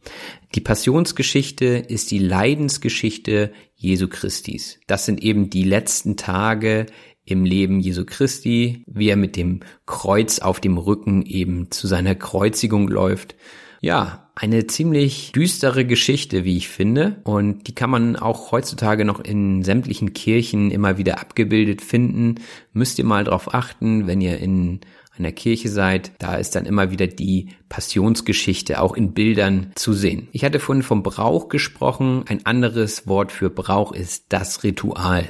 Die 0.56 0.60
Passionsgeschichte 0.60 1.66
ist 1.66 2.12
die 2.12 2.20
Leidensgeschichte 2.20 3.54
Jesu 3.76 4.10
Christis. 4.10 4.80
Das 4.88 5.06
sind 5.06 5.24
eben 5.24 5.50
die 5.50 5.64
letzten 5.64 6.18
Tage 6.18 6.88
im 7.30 7.46
Leben 7.46 7.80
Jesu 7.80 8.06
Christi, 8.06 8.84
wie 8.88 9.10
er 9.10 9.16
mit 9.16 9.36
dem 9.36 9.62
Kreuz 9.86 10.40
auf 10.40 10.60
dem 10.60 10.78
Rücken 10.78 11.24
eben 11.24 11.72
zu 11.72 11.88
seiner 11.88 12.16
Kreuzigung 12.16 12.88
läuft. 12.88 13.36
Ja, 13.82 14.30
eine 14.36 14.68
ziemlich 14.68 15.32
düstere 15.34 15.86
Geschichte, 15.86 16.46
wie 16.46 16.58
ich 16.58 16.70
finde. 16.70 17.22
Und 17.24 17.68
die 17.68 17.76
kann 17.76 17.90
man 17.90 18.16
auch 18.16 18.52
heutzutage 18.52 19.06
noch 19.06 19.20
in 19.20 19.64
sämtlichen 19.64 20.14
Kirchen 20.14 20.72
immer 20.72 20.98
wieder 20.98 21.20
abgebildet 21.20 21.82
finden. 21.82 22.36
Müsst 22.74 23.00
ihr 23.00 23.06
mal 23.06 23.24
drauf 23.24 23.54
achten, 23.54 24.08
wenn 24.08 24.22
ihr 24.22 24.38
in 24.38 24.82
einer 25.20 25.32
Kirche 25.32 25.70
seid, 25.70 26.12
da 26.20 26.36
ist 26.36 26.56
dann 26.56 26.66
immer 26.66 26.92
wieder 26.92 27.08
die 27.08 27.50
Passionsgeschichte 27.68 28.82
auch 28.82 28.96
in 28.96 29.14
Bildern 29.14 29.72
zu 29.76 29.94
sehen. 29.94 30.30
Ich 30.32 30.46
hatte 30.46 30.60
vorhin 30.60 30.84
vom 30.84 31.04
Brauch 31.04 31.50
gesprochen. 31.50 32.24
Ein 32.28 32.46
anderes 32.46 33.08
Wort 33.08 33.32
für 33.32 33.50
Brauch 33.50 33.92
ist 33.92 34.26
das 34.30 34.64
Ritual. 34.64 35.30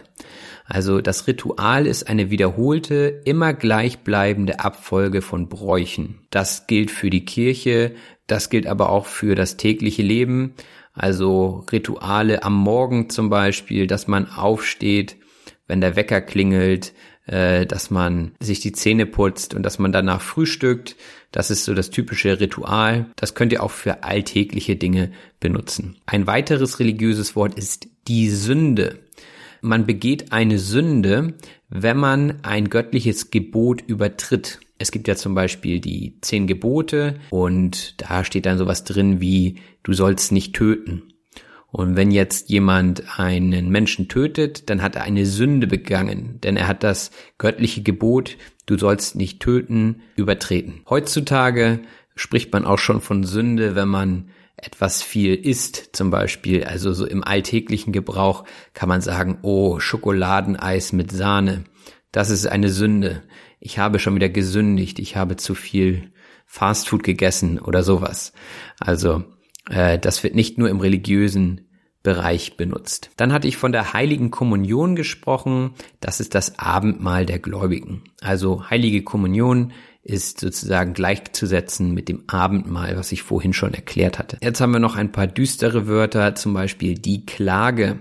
Also 0.70 1.02
das 1.02 1.26
Ritual 1.26 1.88
ist 1.88 2.08
eine 2.08 2.30
wiederholte, 2.30 3.22
immer 3.26 3.54
gleichbleibende 3.54 4.60
Abfolge 4.60 5.24
von 5.24 5.50
Bräuchen. 5.50 6.20
Das 6.30 6.68
gilt 6.68 6.92
für 6.92 7.10
die 7.10 7.26
Kirche, 7.26 7.96
das 8.28 8.52
gilt 8.52 8.68
aber 8.68 8.90
auch 8.92 9.08
für 9.08 9.34
das 9.34 9.58
tägliche 9.58 10.04
Leben. 10.04 10.54
Also 10.94 11.66
Rituale 11.72 12.44
am 12.44 12.56
Morgen 12.56 13.10
zum 13.10 13.32
Beispiel, 13.32 13.88
dass 13.88 14.08
man 14.08 14.30
aufsteht, 14.30 15.18
wenn 15.66 15.82
der 15.82 15.96
Wecker 15.96 16.22
klingelt, 16.22 16.94
äh, 17.26 17.66
dass 17.66 17.90
man 17.90 18.34
sich 18.40 18.60
die 18.60 18.72
Zähne 18.72 19.08
putzt 19.08 19.56
und 19.56 19.64
dass 19.64 19.80
man 19.80 19.92
danach 19.92 20.22
frühstückt. 20.22 20.96
Das 21.32 21.50
ist 21.50 21.66
so 21.66 21.74
das 21.74 21.90
typische 21.90 22.40
Ritual. 22.40 23.08
Das 23.16 23.34
könnt 23.34 23.54
ihr 23.54 23.64
auch 23.64 23.72
für 23.72 24.04
alltägliche 24.04 24.76
Dinge 24.76 25.12
benutzen. 25.40 25.98
Ein 26.06 26.28
weiteres 26.28 26.80
religiöses 26.80 27.36
Wort 27.36 27.56
ist 27.56 27.88
die 28.08 28.30
Sünde. 28.30 29.00
Man 29.62 29.86
begeht 29.86 30.32
eine 30.32 30.60
Sünde, 30.60 31.34
wenn 31.70 31.98
man 31.98 32.40
ein 32.44 32.70
göttliches 32.70 33.32
Gebot 33.32 33.82
übertritt. 33.86 34.60
Es 34.78 34.92
gibt 34.92 35.08
ja 35.08 35.16
zum 35.16 35.36
Beispiel 35.36 35.80
die 35.80 36.18
zehn 36.22 36.48
Gebote 36.48 37.20
und 37.30 38.02
da 38.02 38.24
steht 38.24 38.46
dann 38.46 38.58
sowas 38.58 38.84
drin 38.84 39.20
wie, 39.20 39.56
du 39.84 39.94
sollst 39.94 40.32
nicht 40.32 40.56
töten. 40.56 41.04
Und 41.72 41.96
wenn 41.96 42.10
jetzt 42.12 42.50
jemand 42.50 43.20
einen 43.20 43.70
Menschen 43.70 44.08
tötet, 44.08 44.70
dann 44.70 44.82
hat 44.82 44.96
er 44.96 45.04
eine 45.04 45.26
Sünde 45.26 45.68
begangen, 45.68 46.40
denn 46.42 46.58
er 46.58 46.68
hat 46.68 46.84
das 46.84 47.12
göttliche 47.38 47.84
Gebot, 47.84 48.38
du 48.66 48.78
sollst 48.78 49.16
nicht 49.16 49.40
töten, 49.40 50.02
übertreten. 50.16 50.82
Heutzutage 50.90 51.80
spricht 52.16 52.52
man 52.52 52.66
auch 52.66 52.80
schon 52.80 53.02
von 53.02 53.24
Sünde, 53.24 53.76
wenn 53.76 53.88
man 53.88 54.30
etwas 54.62 55.02
viel 55.02 55.36
isst, 55.36 55.96
zum 55.96 56.10
Beispiel, 56.10 56.64
also 56.64 56.94
so 56.94 57.06
im 57.06 57.24
alltäglichen 57.24 57.94
Gebrauch 57.94 58.44
kann 58.74 58.90
man 58.90 59.02
sagen, 59.02 59.40
oh, 59.42 59.80
Schokoladeneis 59.80 60.94
mit 60.94 61.12
Sahne, 61.12 61.64
das 62.12 62.30
ist 62.30 62.48
eine 62.48 62.70
Sünde. 62.70 63.24
Ich 63.60 63.78
habe 63.78 64.00
schon 64.00 64.16
wieder 64.16 64.30
gesündigt, 64.30 65.00
ich 65.00 65.16
habe 65.16 65.36
zu 65.36 65.56
viel 65.56 66.12
Fastfood 66.46 67.04
gegessen 67.04 67.60
oder 67.60 67.84
sowas. 67.84 68.34
Also 68.80 69.24
äh, 69.70 70.00
das 70.00 70.24
wird 70.24 70.36
nicht 70.36 70.58
nur 70.58 70.70
im 70.70 70.80
religiösen 70.80 71.70
Bereich 72.02 72.56
benutzt. 72.56 73.12
Dann 73.18 73.34
hatte 73.34 73.48
ich 73.48 73.58
von 73.58 73.74
der 73.74 73.94
heiligen 73.94 74.32
Kommunion 74.32 74.96
gesprochen. 74.96 75.76
Das 76.00 76.20
ist 76.20 76.34
das 76.34 76.58
Abendmahl 76.58 77.26
der 77.26 77.40
Gläubigen. 77.40 78.04
Also 78.22 78.70
heilige 78.70 79.04
Kommunion 79.04 79.74
ist 80.04 80.40
sozusagen 80.40 80.94
gleichzusetzen 80.94 81.94
mit 81.94 82.10
dem 82.10 82.24
Abendmahl, 82.28 82.98
was 82.98 83.12
ich 83.12 83.22
vorhin 83.22 83.54
schon 83.54 83.74
erklärt 83.74 84.18
hatte. 84.20 84.38
Jetzt 84.42 84.62
haben 84.62 84.72
wir 84.72 84.80
noch 84.80 84.96
ein 84.96 85.12
paar 85.12 85.28
düstere 85.28 85.88
Wörter, 85.88 86.36
zum 86.36 86.54
Beispiel 86.54 86.96
die 86.96 87.26
Klage. 87.26 88.00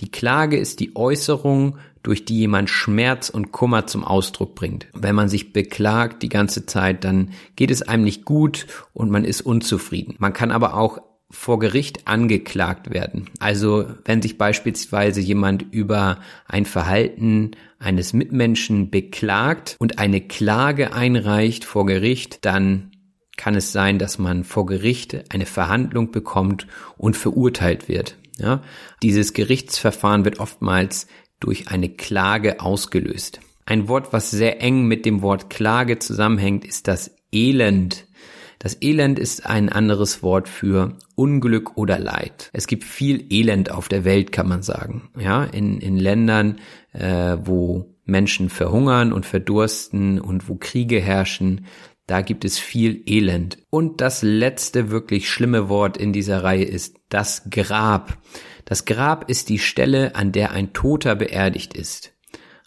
Die 0.00 0.10
Klage 0.10 0.56
ist 0.56 0.80
die 0.80 0.96
Äußerung, 0.96 1.78
durch 2.04 2.24
die 2.26 2.38
jemand 2.38 2.70
Schmerz 2.70 3.30
und 3.30 3.50
Kummer 3.50 3.86
zum 3.86 4.04
Ausdruck 4.04 4.54
bringt. 4.54 4.86
Wenn 4.92 5.14
man 5.14 5.28
sich 5.28 5.52
beklagt 5.52 6.22
die 6.22 6.28
ganze 6.28 6.66
Zeit, 6.66 7.02
dann 7.02 7.30
geht 7.56 7.70
es 7.70 7.82
einem 7.82 8.04
nicht 8.04 8.24
gut 8.24 8.66
und 8.92 9.10
man 9.10 9.24
ist 9.24 9.40
unzufrieden. 9.40 10.14
Man 10.18 10.34
kann 10.34 10.52
aber 10.52 10.74
auch 10.76 10.98
vor 11.34 11.58
Gericht 11.58 12.06
angeklagt 12.06 12.92
werden. 12.92 13.28
Also 13.40 13.86
wenn 14.04 14.22
sich 14.22 14.38
beispielsweise 14.38 15.20
jemand 15.20 15.66
über 15.72 16.20
ein 16.46 16.64
Verhalten 16.64 17.52
eines 17.78 18.12
Mitmenschen 18.12 18.90
beklagt 18.90 19.76
und 19.78 19.98
eine 19.98 20.20
Klage 20.20 20.94
einreicht 20.94 21.64
vor 21.64 21.86
Gericht, 21.86 22.44
dann 22.44 22.92
kann 23.36 23.56
es 23.56 23.72
sein, 23.72 23.98
dass 23.98 24.18
man 24.18 24.44
vor 24.44 24.64
Gericht 24.64 25.32
eine 25.32 25.46
Verhandlung 25.46 26.12
bekommt 26.12 26.66
und 26.96 27.16
verurteilt 27.16 27.88
wird. 27.88 28.16
Ja, 28.38 28.62
dieses 29.02 29.32
Gerichtsverfahren 29.32 30.24
wird 30.24 30.40
oftmals 30.40 31.06
durch 31.40 31.68
eine 31.68 31.88
Klage 31.88 32.60
ausgelöst. 32.60 33.40
Ein 33.66 33.88
Wort, 33.88 34.12
was 34.12 34.30
sehr 34.30 34.60
eng 34.60 34.86
mit 34.86 35.04
dem 35.04 35.22
Wort 35.22 35.50
Klage 35.50 35.98
zusammenhängt, 35.98 36.64
ist 36.64 36.88
das 36.88 37.16
Elend. 37.32 38.06
Das 38.64 38.78
Elend 38.80 39.18
ist 39.18 39.44
ein 39.44 39.68
anderes 39.68 40.22
Wort 40.22 40.48
für 40.48 40.96
Unglück 41.16 41.76
oder 41.76 41.98
Leid. 41.98 42.48
Es 42.54 42.66
gibt 42.66 42.84
viel 42.84 43.26
Elend 43.30 43.70
auf 43.70 43.88
der 43.88 44.06
Welt, 44.06 44.32
kann 44.32 44.48
man 44.48 44.62
sagen. 44.62 45.10
Ja, 45.18 45.44
in, 45.44 45.80
in 45.80 45.98
Ländern, 45.98 46.56
äh, 46.94 47.36
wo 47.44 47.94
Menschen 48.06 48.48
verhungern 48.48 49.12
und 49.12 49.26
verdursten 49.26 50.18
und 50.18 50.48
wo 50.48 50.54
Kriege 50.54 50.98
herrschen, 50.98 51.66
da 52.06 52.22
gibt 52.22 52.46
es 52.46 52.58
viel 52.58 53.02
Elend. 53.04 53.58
Und 53.68 54.00
das 54.00 54.22
letzte 54.22 54.90
wirklich 54.90 55.28
schlimme 55.28 55.68
Wort 55.68 55.98
in 55.98 56.14
dieser 56.14 56.42
Reihe 56.42 56.64
ist 56.64 56.96
das 57.10 57.50
Grab. 57.50 58.16
Das 58.64 58.86
Grab 58.86 59.28
ist 59.28 59.50
die 59.50 59.58
Stelle, 59.58 60.14
an 60.14 60.32
der 60.32 60.52
ein 60.52 60.72
Toter 60.72 61.16
beerdigt 61.16 61.74
ist. 61.74 62.14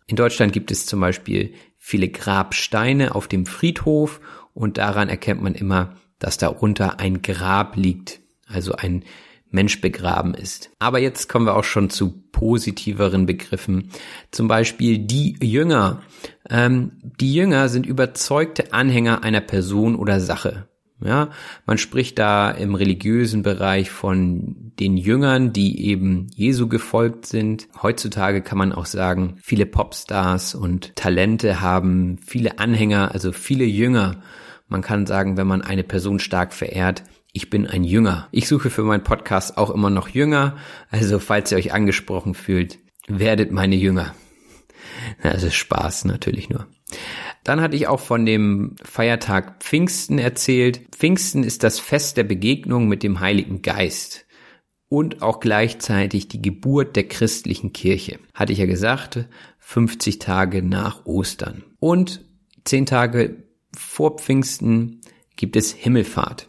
In 0.05 0.15
Deutschland 0.15 0.53
gibt 0.53 0.69
es 0.69 0.85
zum 0.85 0.99
Beispiel 0.99 1.55
viele 1.75 2.09
Grabsteine 2.09 3.15
auf 3.15 3.27
dem 3.27 3.47
Friedhof 3.47 4.21
und 4.57 4.79
daran 4.79 5.07
erkennt 5.07 5.41
man 5.41 5.53
immer, 5.53 5.93
dass 6.17 6.39
darunter 6.39 6.99
ein 6.99 7.21
Grab 7.21 7.75
liegt, 7.75 8.21
also 8.47 8.73
ein 8.73 9.03
Mensch 9.51 9.81
begraben 9.81 10.33
ist. 10.33 10.71
Aber 10.79 10.97
jetzt 10.99 11.29
kommen 11.29 11.45
wir 11.45 11.55
auch 11.55 11.63
schon 11.63 11.91
zu 11.91 12.23
positiveren 12.31 13.27
Begriffen. 13.27 13.91
Zum 14.31 14.47
Beispiel 14.47 14.97
die 14.97 15.37
Jünger. 15.41 16.01
Ähm, 16.49 16.93
die 17.21 17.33
Jünger 17.33 17.69
sind 17.69 17.85
überzeugte 17.85 18.73
Anhänger 18.73 19.23
einer 19.23 19.41
Person 19.41 19.95
oder 19.95 20.19
Sache. 20.19 20.67
Ja, 20.99 21.29
man 21.67 21.77
spricht 21.77 22.17
da 22.17 22.49
im 22.49 22.73
religiösen 22.73 23.43
Bereich 23.43 23.91
von 23.91 24.73
den 24.79 24.97
Jüngern, 24.97 25.53
die 25.53 25.85
eben 25.85 26.27
Jesu 26.33 26.67
gefolgt 26.67 27.27
sind. 27.27 27.67
Heutzutage 27.83 28.41
kann 28.41 28.57
man 28.57 28.73
auch 28.73 28.87
sagen, 28.87 29.35
viele 29.43 29.67
Popstars 29.67 30.55
und 30.55 30.95
Talente 30.95 31.61
haben 31.61 32.17
viele 32.25 32.57
Anhänger, 32.57 33.11
also 33.13 33.31
viele 33.31 33.65
Jünger. 33.65 34.23
Man 34.67 34.81
kann 34.81 35.05
sagen, 35.05 35.37
wenn 35.37 35.47
man 35.47 35.61
eine 35.61 35.83
Person 35.83 36.19
stark 36.19 36.53
verehrt, 36.53 37.03
ich 37.31 37.49
bin 37.49 37.67
ein 37.67 37.83
Jünger. 37.83 38.27
Ich 38.31 38.47
suche 38.47 38.69
für 38.69 38.83
meinen 38.83 39.03
Podcast 39.03 39.57
auch 39.57 39.69
immer 39.69 39.89
noch 39.89 40.09
Jünger. 40.09 40.57
Also 40.89 41.19
falls 41.19 41.51
ihr 41.51 41.57
euch 41.57 41.73
angesprochen 41.73 42.33
fühlt, 42.33 42.79
werdet 43.07 43.51
meine 43.51 43.75
Jünger. 43.75 44.15
Das 45.21 45.43
ist 45.43 45.55
Spaß 45.55 46.05
natürlich 46.05 46.49
nur. 46.49 46.67
Dann 47.43 47.61
hatte 47.61 47.75
ich 47.75 47.87
auch 47.87 47.99
von 47.99 48.25
dem 48.25 48.75
Feiertag 48.83 49.63
Pfingsten 49.63 50.19
erzählt. 50.19 50.81
Pfingsten 50.91 51.43
ist 51.43 51.63
das 51.63 51.79
Fest 51.79 52.17
der 52.17 52.23
Begegnung 52.23 52.87
mit 52.87 53.03
dem 53.03 53.19
Heiligen 53.19 53.61
Geist 53.61 54.25
und 54.89 55.21
auch 55.21 55.39
gleichzeitig 55.39 56.27
die 56.27 56.41
Geburt 56.41 56.95
der 56.95 57.07
christlichen 57.07 57.73
Kirche. 57.73 58.19
Hatte 58.33 58.53
ich 58.53 58.59
ja 58.59 58.65
gesagt, 58.65 59.27
50 59.59 60.19
Tage 60.19 60.63
nach 60.63 61.05
Ostern. 61.05 61.63
Und 61.79 62.25
10 62.65 62.85
Tage 62.85 63.46
vor 63.77 64.17
Pfingsten 64.17 65.01
gibt 65.35 65.55
es 65.55 65.71
Himmelfahrt. 65.71 66.47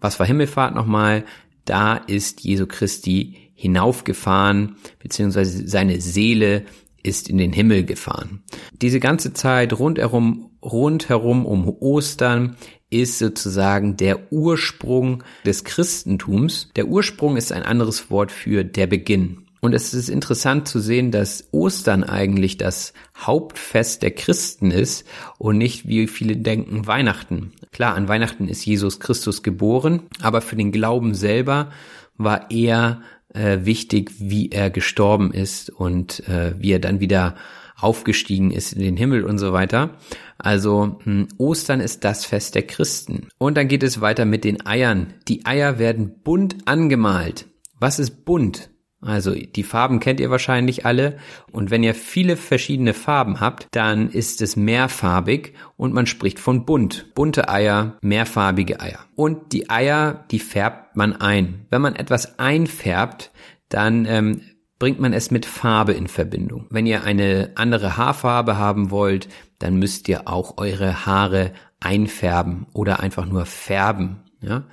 Was 0.00 0.18
war 0.18 0.26
Himmelfahrt 0.26 0.74
nochmal? 0.74 1.24
Da 1.64 1.96
ist 1.96 2.42
Jesu 2.42 2.66
Christi 2.66 3.50
hinaufgefahren, 3.54 4.76
beziehungsweise 4.98 5.66
seine 5.68 6.00
Seele 6.00 6.64
ist 7.02 7.28
in 7.28 7.38
den 7.38 7.52
Himmel 7.52 7.84
gefahren. 7.84 8.42
Diese 8.80 8.98
ganze 8.98 9.32
Zeit 9.32 9.78
rundherum 9.78 10.50
rundherum 10.62 11.44
um 11.44 11.68
Ostern 11.68 12.56
ist 12.90 13.18
sozusagen 13.18 13.96
der 13.96 14.32
Ursprung 14.32 15.22
des 15.44 15.64
Christentums. 15.64 16.70
Der 16.76 16.86
Ursprung 16.88 17.36
ist 17.36 17.52
ein 17.52 17.62
anderes 17.62 18.10
Wort 18.10 18.32
für 18.32 18.64
der 18.64 18.86
Beginn. 18.86 19.43
Und 19.64 19.72
es 19.72 19.94
ist 19.94 20.10
interessant 20.10 20.68
zu 20.68 20.78
sehen, 20.78 21.10
dass 21.10 21.48
Ostern 21.50 22.04
eigentlich 22.04 22.58
das 22.58 22.92
Hauptfest 23.16 24.02
der 24.02 24.10
Christen 24.10 24.70
ist 24.70 25.06
und 25.38 25.56
nicht, 25.56 25.88
wie 25.88 26.06
viele 26.06 26.36
denken, 26.36 26.86
Weihnachten. 26.86 27.52
Klar, 27.72 27.94
an 27.94 28.06
Weihnachten 28.06 28.46
ist 28.46 28.66
Jesus 28.66 29.00
Christus 29.00 29.42
geboren, 29.42 30.02
aber 30.20 30.42
für 30.42 30.56
den 30.56 30.70
Glauben 30.70 31.14
selber 31.14 31.70
war 32.18 32.50
eher 32.50 33.00
äh, 33.32 33.60
wichtig, 33.62 34.12
wie 34.18 34.50
er 34.50 34.68
gestorben 34.68 35.32
ist 35.32 35.70
und 35.70 36.28
äh, 36.28 36.54
wie 36.58 36.72
er 36.72 36.78
dann 36.78 37.00
wieder 37.00 37.34
aufgestiegen 37.74 38.50
ist 38.50 38.74
in 38.74 38.82
den 38.82 38.98
Himmel 38.98 39.24
und 39.24 39.38
so 39.38 39.54
weiter. 39.54 39.96
Also 40.36 40.98
hm, 41.04 41.28
Ostern 41.38 41.80
ist 41.80 42.04
das 42.04 42.26
Fest 42.26 42.54
der 42.54 42.66
Christen. 42.66 43.28
Und 43.38 43.56
dann 43.56 43.68
geht 43.68 43.82
es 43.82 44.02
weiter 44.02 44.26
mit 44.26 44.44
den 44.44 44.66
Eiern. 44.66 45.14
Die 45.26 45.46
Eier 45.46 45.78
werden 45.78 46.16
bunt 46.22 46.68
angemalt. 46.68 47.46
Was 47.80 47.98
ist 47.98 48.26
bunt? 48.26 48.68
Also 49.04 49.34
die 49.34 49.62
Farben 49.62 50.00
kennt 50.00 50.20
ihr 50.20 50.30
wahrscheinlich 50.30 50.86
alle. 50.86 51.18
Und 51.52 51.70
wenn 51.70 51.82
ihr 51.82 51.94
viele 51.94 52.36
verschiedene 52.36 52.94
Farben 52.94 53.40
habt, 53.40 53.66
dann 53.72 54.08
ist 54.10 54.40
es 54.42 54.56
mehrfarbig 54.56 55.54
und 55.76 55.92
man 55.92 56.06
spricht 56.06 56.38
von 56.38 56.64
bunt. 56.64 57.14
Bunte 57.14 57.48
Eier, 57.48 57.98
mehrfarbige 58.00 58.80
Eier. 58.80 59.00
Und 59.14 59.52
die 59.52 59.70
Eier, 59.70 60.24
die 60.30 60.38
färbt 60.38 60.96
man 60.96 61.14
ein. 61.14 61.66
Wenn 61.70 61.82
man 61.82 61.96
etwas 61.96 62.38
einfärbt, 62.38 63.30
dann 63.68 64.06
ähm, 64.06 64.40
bringt 64.78 65.00
man 65.00 65.12
es 65.12 65.30
mit 65.30 65.46
Farbe 65.46 65.92
in 65.92 66.08
Verbindung. 66.08 66.66
Wenn 66.70 66.86
ihr 66.86 67.04
eine 67.04 67.52
andere 67.54 67.96
Haarfarbe 67.96 68.56
haben 68.56 68.90
wollt, 68.90 69.28
dann 69.58 69.76
müsst 69.76 70.08
ihr 70.08 70.28
auch 70.28 70.58
eure 70.58 71.06
Haare 71.06 71.52
einfärben 71.80 72.66
oder 72.72 73.00
einfach 73.00 73.26
nur 73.26 73.46
färben. 73.46 74.22
Ja? 74.40 74.64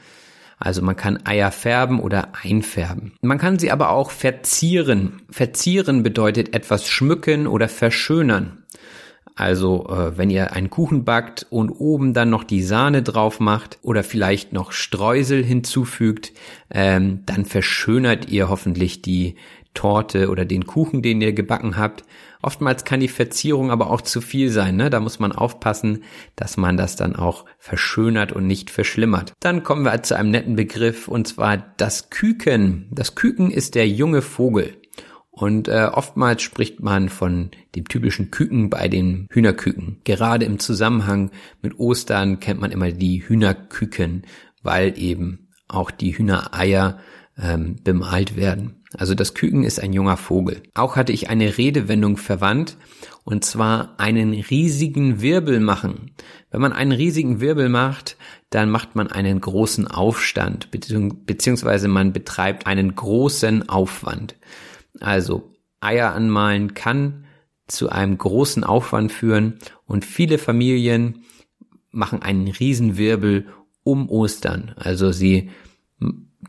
Also 0.62 0.82
man 0.84 0.96
kann 0.96 1.26
Eier 1.26 1.52
färben 1.52 2.00
oder 2.00 2.30
einfärben. 2.44 3.14
Man 3.22 3.40
kann 3.40 3.58
sie 3.58 3.72
aber 3.72 3.90
auch 3.90 4.12
verzieren. 4.12 5.22
Verzieren 5.30 6.04
bedeutet 6.04 6.54
etwas 6.54 6.88
schmücken 6.88 7.48
oder 7.48 7.68
verschönern. 7.68 8.64
Also 9.36 9.88
äh, 9.90 10.18
wenn 10.18 10.30
ihr 10.30 10.54
einen 10.54 10.70
Kuchen 10.70 11.04
backt 11.04 11.48
und 11.50 11.72
oben 11.72 12.14
dann 12.14 12.30
noch 12.30 12.44
die 12.44 12.62
Sahne 12.62 13.02
drauf 13.02 13.40
macht 13.40 13.80
oder 13.82 14.04
vielleicht 14.04 14.54
noch 14.54 14.72
Streusel 14.72 15.44
hinzufügt, 15.44 16.32
ähm, 16.70 17.24
dann 17.26 17.46
verschönert 17.46 18.30
ihr 18.30 18.50
hoffentlich 18.50 19.02
die 19.02 19.36
Torte 19.74 20.30
oder 20.30 20.46
den 20.46 20.68
Kuchen, 20.68 21.02
den 21.02 21.22
ihr 21.22 21.34
gebacken 21.34 21.78
habt. 21.78 22.04
Oftmals 22.42 22.86
kann 22.86 23.00
die 23.00 23.08
Verzierung 23.08 23.72
aber 23.72 23.90
auch 23.90 24.02
zu 24.02 24.22
viel 24.22 24.50
sein. 24.50 24.76
Ne? 24.76 24.90
Da 24.90 25.00
muss 25.00 25.20
man 25.20 25.32
aufpassen, 25.32 26.04
dass 26.36 26.58
man 26.58 26.78
das 26.78 26.96
dann 26.96 27.16
auch 27.16 27.46
verschönert 27.58 28.32
und 28.32 28.48
nicht 28.48 28.70
verschlimmert. 28.70 29.34
Dann 29.40 29.64
kommen 29.64 29.84
wir 29.84 30.04
zu 30.04 30.18
einem 30.18 30.32
netten 30.32 30.56
Begriff 30.56 31.08
und 31.08 31.28
zwar 31.28 31.58
das 31.78 32.10
Küken. 32.10 32.88
Das 32.92 33.16
Küken 33.16 33.52
ist 33.52 33.76
der 33.76 33.88
junge 33.88 34.22
Vogel. 34.22 34.78
Und 35.30 35.70
äh, 35.70 35.90
oftmals 35.92 36.42
spricht 36.42 36.82
man 36.82 37.08
von 37.10 37.52
dem 37.76 37.88
typischen 37.88 38.32
Küken 38.32 38.70
bei 38.70 38.90
den 38.90 39.28
Hühnerküken. 39.32 40.02
Gerade 40.04 40.46
im 40.46 40.60
Zusammenhang 40.60 41.32
mit 41.62 41.80
Ostern 41.80 42.40
kennt 42.40 42.60
man 42.60 42.72
immer 42.72 42.92
die 42.92 43.28
Hühnerküken, 43.28 44.24
weil 44.62 44.98
eben 45.00 45.48
auch 45.70 45.90
die 45.90 46.18
Hühnereier 46.18 47.00
ähm, 47.42 47.78
bemalt 47.82 48.36
werden. 48.36 48.81
Also 48.98 49.16
das 49.16 49.34
Küken 49.34 49.64
ist 49.64 49.80
ein 49.80 49.94
junger 49.94 50.18
Vogel. 50.18 50.64
Auch 50.74 50.96
hatte 50.96 51.14
ich 51.14 51.30
eine 51.30 51.58
Redewendung 51.58 52.18
verwandt, 52.18 52.78
und 53.24 53.46
zwar 53.46 54.00
einen 54.00 54.34
riesigen 54.34 55.22
Wirbel 55.22 55.60
machen. 55.60 56.12
Wenn 56.50 56.62
man 56.62 56.74
einen 56.74 56.92
riesigen 56.92 57.40
Wirbel 57.40 57.70
macht, 57.70 58.18
dann 58.50 58.70
macht 58.70 58.96
man 58.96 59.08
einen 59.08 59.40
großen 59.40 59.88
Aufstand, 59.88 60.70
beziehungsweise 60.72 61.88
man 61.88 62.12
betreibt 62.12 62.68
einen 62.68 62.96
großen 62.96 63.70
Aufwand. 63.70 64.36
Also 65.00 65.54
Eier 65.80 66.14
anmalen 66.14 66.74
kann 66.74 67.26
zu 67.68 67.90
einem 67.90 68.18
großen 68.18 68.64
Aufwand 68.64 69.12
führen 69.12 69.60
und 69.86 70.04
viele 70.04 70.38
Familien 70.38 71.24
machen 71.92 72.22
einen 72.22 72.48
Riesenwirbel 72.48 73.48
um 73.84 74.10
Ostern. 74.10 74.74
Also 74.78 75.12
sie 75.12 75.50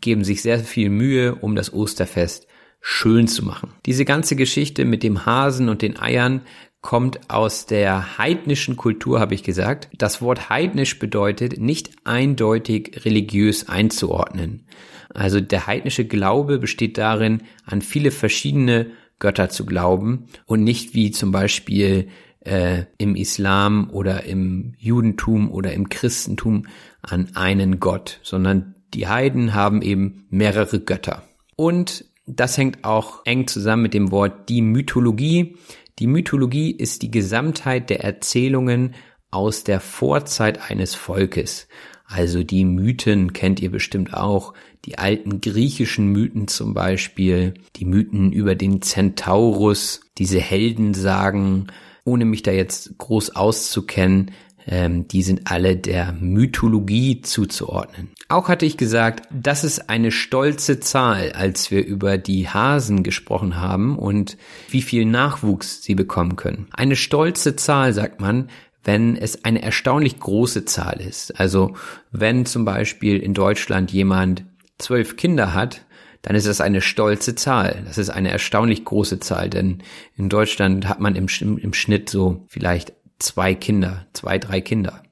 geben 0.01 0.25
sich 0.25 0.43
sehr 0.43 0.59
viel 0.61 0.91
Mühe, 0.91 1.35
um 1.37 1.55
das 1.55 1.73
Osterfest 1.73 2.47
schön 2.81 3.29
zu 3.29 3.45
machen. 3.45 3.71
Diese 3.87 4.05
ganze 4.05 4.37
Geschichte 4.37 4.85
mit 4.85 5.03
dem 5.03 5.25
Hasen 5.25 5.69
und 5.69 5.83
den 5.83 5.99
Eiern 5.99 6.43
kommt 6.81 7.31
aus 7.31 7.67
der 7.67 8.19
heidnischen 8.19 8.77
Kultur, 8.77 9.21
habe 9.21 9.35
ich 9.35 9.45
gesagt. 9.45 9.89
Das 9.97 10.21
Wort 10.21 10.51
heidnisch 10.51 10.99
bedeutet 10.99 11.61
nicht 11.61 11.93
eindeutig 12.05 13.05
religiös 13.05 13.69
einzuordnen. 13.69 14.67
Also 15.15 15.41
der 15.41 15.69
heidnische 15.69 16.05
Glaube 16.05 16.59
besteht 16.59 16.99
darin, 16.99 17.43
an 17.65 17.83
viele 17.83 18.11
verschiedene 18.11 18.91
Götter 19.21 19.49
zu 19.49 19.65
glauben 19.65 20.27
und 20.47 20.65
nicht 20.65 20.95
wie 20.95 21.13
zum 21.13 21.31
Beispiel 21.31 22.09
äh, 22.41 22.85
im 22.99 23.15
Islam 23.15 23.89
oder 23.91 24.25
im 24.25 24.75
Judentum 24.79 25.53
oder 25.53 25.73
im 25.73 25.89
Christentum 25.89 26.67
an 27.03 27.29
einen 27.35 27.79
Gott, 27.79 28.19
sondern 28.25 28.75
die 28.95 29.09
Heiden 29.09 29.55
haben 29.55 29.83
eben 29.83 30.27
mehrere 30.31 30.81
Götter. 30.81 31.23
Und 31.57 32.05
das 32.27 32.57
hängt 32.57 32.85
auch 32.85 33.25
eng 33.25 33.47
zusammen 33.47 33.83
mit 33.83 33.95
dem 33.95 34.11
Wort 34.11 34.49
die 34.49 34.63
Mythologie. 34.63 35.57
Die 35.99 36.07
Mythologie 36.07 36.71
ist 36.71 37.03
die 37.03 37.11
Gesamtheit 37.11 37.91
der 37.91 38.05
Erzählungen 38.05 38.95
aus 39.31 39.65
der 39.65 39.81
Vorzeit 39.81 40.71
eines 40.71 40.95
Volkes. 40.95 41.69
Also 42.05 42.43
die 42.43 42.65
Mythen 42.65 43.33
kennt 43.33 43.61
ihr 43.61 43.71
bestimmt 43.71 44.13
auch, 44.13 44.53
die 44.85 44.99
alten 44.99 45.41
griechischen 45.41 46.09
Mythen 46.09 46.49
zum 46.49 46.75
Beispiel, 46.75 47.55
die 47.77 47.85
Mythen 47.85 48.33
über 48.33 48.55
den 48.55 48.83
Centaurus, 48.83 50.01
diese 50.19 50.41
Heldensagen, 50.41 51.69
ohne 52.05 52.25
mich 52.25 52.43
da 52.43 52.51
jetzt 52.51 52.99
groß 52.99 53.37
auszukennen, 53.37 54.33
ähm, 54.67 55.09
die 55.09 55.23
sind 55.23 55.51
alle 55.51 55.77
der 55.77 56.13
Mythologie 56.13 57.21
zuzuordnen. 57.21 58.11
Auch 58.29 58.49
hatte 58.49 58.67
ich 58.67 58.77
gesagt, 58.77 59.27
das 59.31 59.65
ist 59.65 59.91
eine 59.91 60.11
stolze 60.11 60.81
Zahl, 60.81 61.33
als 61.33 61.71
wir 61.71 61.85
über 61.85 62.19
die 62.19 62.49
Hasen 62.49 63.03
gesprochen 63.03 63.61
haben 63.61 63.99
und 63.99 64.37
wie 64.71 64.83
viel 64.83 65.05
Nachwuchs 65.05 65.83
sie 65.83 65.95
bekommen 65.95 66.37
können. 66.37 66.69
Eine 66.73 66.97
stolze 66.97 67.57
Zahl, 67.57 67.93
sagt 67.93 68.21
man, 68.21 68.49
wenn 68.85 69.17
es 69.17 69.45
eine 69.45 69.63
erstaunlich 69.63 70.19
große 70.19 70.65
Zahl 70.65 71.01
ist. 71.01 71.39
Also 71.39 71.75
wenn 72.11 72.47
zum 72.47 72.65
Beispiel 72.65 73.19
in 73.19 73.35
Deutschland 73.35 73.93
jemand 73.93 74.45
zwölf 74.79 75.17
Kinder 75.17 75.55
hat, 75.55 75.85
dann 76.23 76.37
ist 76.37 76.47
das 76.47 76.61
eine 76.61 76.81
stolze 76.81 77.35
Zahl. 77.35 77.83
Das 77.85 77.99
ist 77.99 78.11
eine 78.11 78.31
erstaunlich 78.31 78.85
große 78.85 79.19
Zahl, 79.21 79.51
denn 79.51 79.83
in 80.17 80.29
Deutschland 80.29 80.89
hat 80.89 81.01
man 81.01 81.17
im, 81.17 81.27
im 81.41 81.75
Schnitt 81.75 82.09
so 82.09 82.45
vielleicht 82.49 82.93
zwei 83.23 83.55
Kinder, 83.55 84.07
zwei, 84.13 84.39
drei 84.39 84.61
Kinder. 84.61 85.03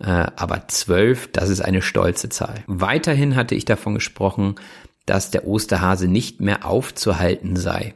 Äh, 0.00 0.26
aber 0.36 0.68
zwölf, 0.68 1.30
das 1.32 1.48
ist 1.48 1.60
eine 1.60 1.82
stolze 1.82 2.28
Zahl. 2.28 2.62
Weiterhin 2.66 3.36
hatte 3.36 3.54
ich 3.54 3.64
davon 3.64 3.94
gesprochen, 3.94 4.56
dass 5.06 5.30
der 5.30 5.46
Osterhase 5.46 6.06
nicht 6.06 6.40
mehr 6.40 6.66
aufzuhalten 6.66 7.56
sei. 7.56 7.94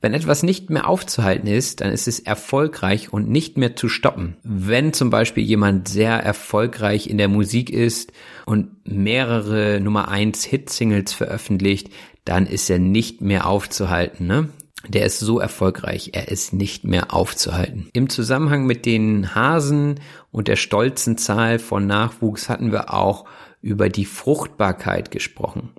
Wenn 0.00 0.14
etwas 0.14 0.42
nicht 0.42 0.68
mehr 0.68 0.88
aufzuhalten 0.88 1.46
ist, 1.46 1.80
dann 1.80 1.92
ist 1.92 2.08
es 2.08 2.18
erfolgreich 2.18 3.12
und 3.12 3.28
nicht 3.28 3.56
mehr 3.56 3.76
zu 3.76 3.88
stoppen. 3.88 4.36
Wenn 4.42 4.92
zum 4.92 5.10
Beispiel 5.10 5.44
jemand 5.44 5.86
sehr 5.86 6.14
erfolgreich 6.14 7.08
in 7.08 7.18
der 7.18 7.28
Musik 7.28 7.70
ist 7.70 8.12
und 8.44 8.70
mehrere 8.84 9.80
Nummer 9.80 10.08
eins 10.08 10.44
Hit-Singles 10.44 11.12
veröffentlicht, 11.12 11.90
dann 12.24 12.46
ist 12.46 12.68
er 12.68 12.80
nicht 12.80 13.20
mehr 13.20 13.46
aufzuhalten. 13.46 14.26
Ne? 14.26 14.48
Der 14.88 15.06
ist 15.06 15.20
so 15.20 15.38
erfolgreich, 15.38 16.10
er 16.12 16.28
ist 16.28 16.52
nicht 16.52 16.84
mehr 16.84 17.14
aufzuhalten. 17.14 17.88
Im 17.92 18.08
Zusammenhang 18.08 18.66
mit 18.66 18.86
den 18.86 19.34
Hasen 19.34 20.00
und 20.30 20.48
der 20.48 20.56
stolzen 20.56 21.18
Zahl 21.18 21.58
von 21.58 21.86
Nachwuchs 21.86 22.48
hatten 22.48 22.72
wir 22.72 22.92
auch 22.92 23.24
über 23.60 23.88
die 23.88 24.04
Fruchtbarkeit 24.04 25.10
gesprochen. 25.10 25.70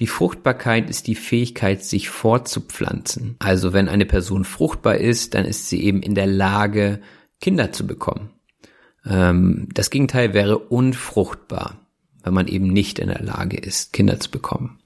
Die 0.00 0.08
Fruchtbarkeit 0.08 0.90
ist 0.90 1.06
die 1.06 1.14
Fähigkeit, 1.14 1.84
sich 1.84 2.10
fortzupflanzen. 2.10 3.36
Also 3.38 3.72
wenn 3.72 3.88
eine 3.88 4.06
Person 4.06 4.44
fruchtbar 4.44 4.96
ist, 4.96 5.34
dann 5.34 5.44
ist 5.44 5.68
sie 5.68 5.84
eben 5.84 6.02
in 6.02 6.16
der 6.16 6.26
Lage, 6.26 7.00
Kinder 7.40 7.70
zu 7.70 7.86
bekommen. 7.86 8.30
Ähm, 9.06 9.68
das 9.72 9.90
Gegenteil 9.90 10.34
wäre 10.34 10.58
unfruchtbar, 10.58 11.86
wenn 12.24 12.34
man 12.34 12.48
eben 12.48 12.68
nicht 12.68 12.98
in 12.98 13.08
der 13.08 13.22
Lage 13.22 13.56
ist, 13.56 13.92
Kinder 13.92 14.18
zu 14.18 14.30
bekommen. 14.30 14.80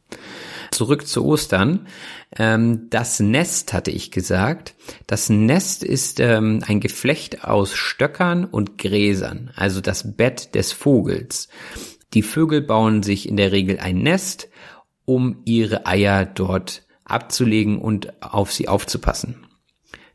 Zurück 0.78 1.08
zu 1.08 1.24
Ostern. 1.24 1.88
Ähm, 2.36 2.86
das 2.88 3.18
Nest 3.18 3.72
hatte 3.72 3.90
ich 3.90 4.12
gesagt. 4.12 4.76
Das 5.08 5.28
Nest 5.28 5.82
ist 5.82 6.20
ähm, 6.20 6.62
ein 6.64 6.78
Geflecht 6.78 7.42
aus 7.42 7.74
Stöckern 7.74 8.44
und 8.44 8.78
Gräsern, 8.78 9.50
also 9.56 9.80
das 9.80 10.16
Bett 10.16 10.54
des 10.54 10.70
Vogels. 10.70 11.48
Die 12.14 12.22
Vögel 12.22 12.60
bauen 12.60 13.02
sich 13.02 13.28
in 13.28 13.36
der 13.36 13.50
Regel 13.50 13.80
ein 13.80 13.98
Nest, 13.98 14.50
um 15.04 15.42
ihre 15.44 15.84
Eier 15.84 16.24
dort 16.24 16.86
abzulegen 17.02 17.80
und 17.80 18.22
auf 18.22 18.52
sie 18.52 18.68
aufzupassen. 18.68 19.48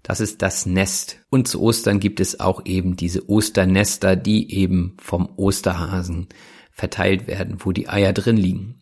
Das 0.01 0.21
ist 0.21 0.41
das 0.41 0.65
Nest. 0.65 1.19
Und 1.29 1.49
zu 1.49 1.61
Ostern 1.61 1.99
gibt 1.99 2.21
es 2.21 2.39
auch 2.39 2.65
eben 2.65 2.95
diese 2.95 3.27
Osternester, 3.27 4.15
die 4.15 4.49
eben 4.53 4.95
vom 4.97 5.27
Osterhasen 5.35 6.29
verteilt 6.71 7.27
werden, 7.27 7.57
wo 7.59 7.73
die 7.73 7.89
Eier 7.89 8.13
drin 8.13 8.37
liegen. 8.37 8.79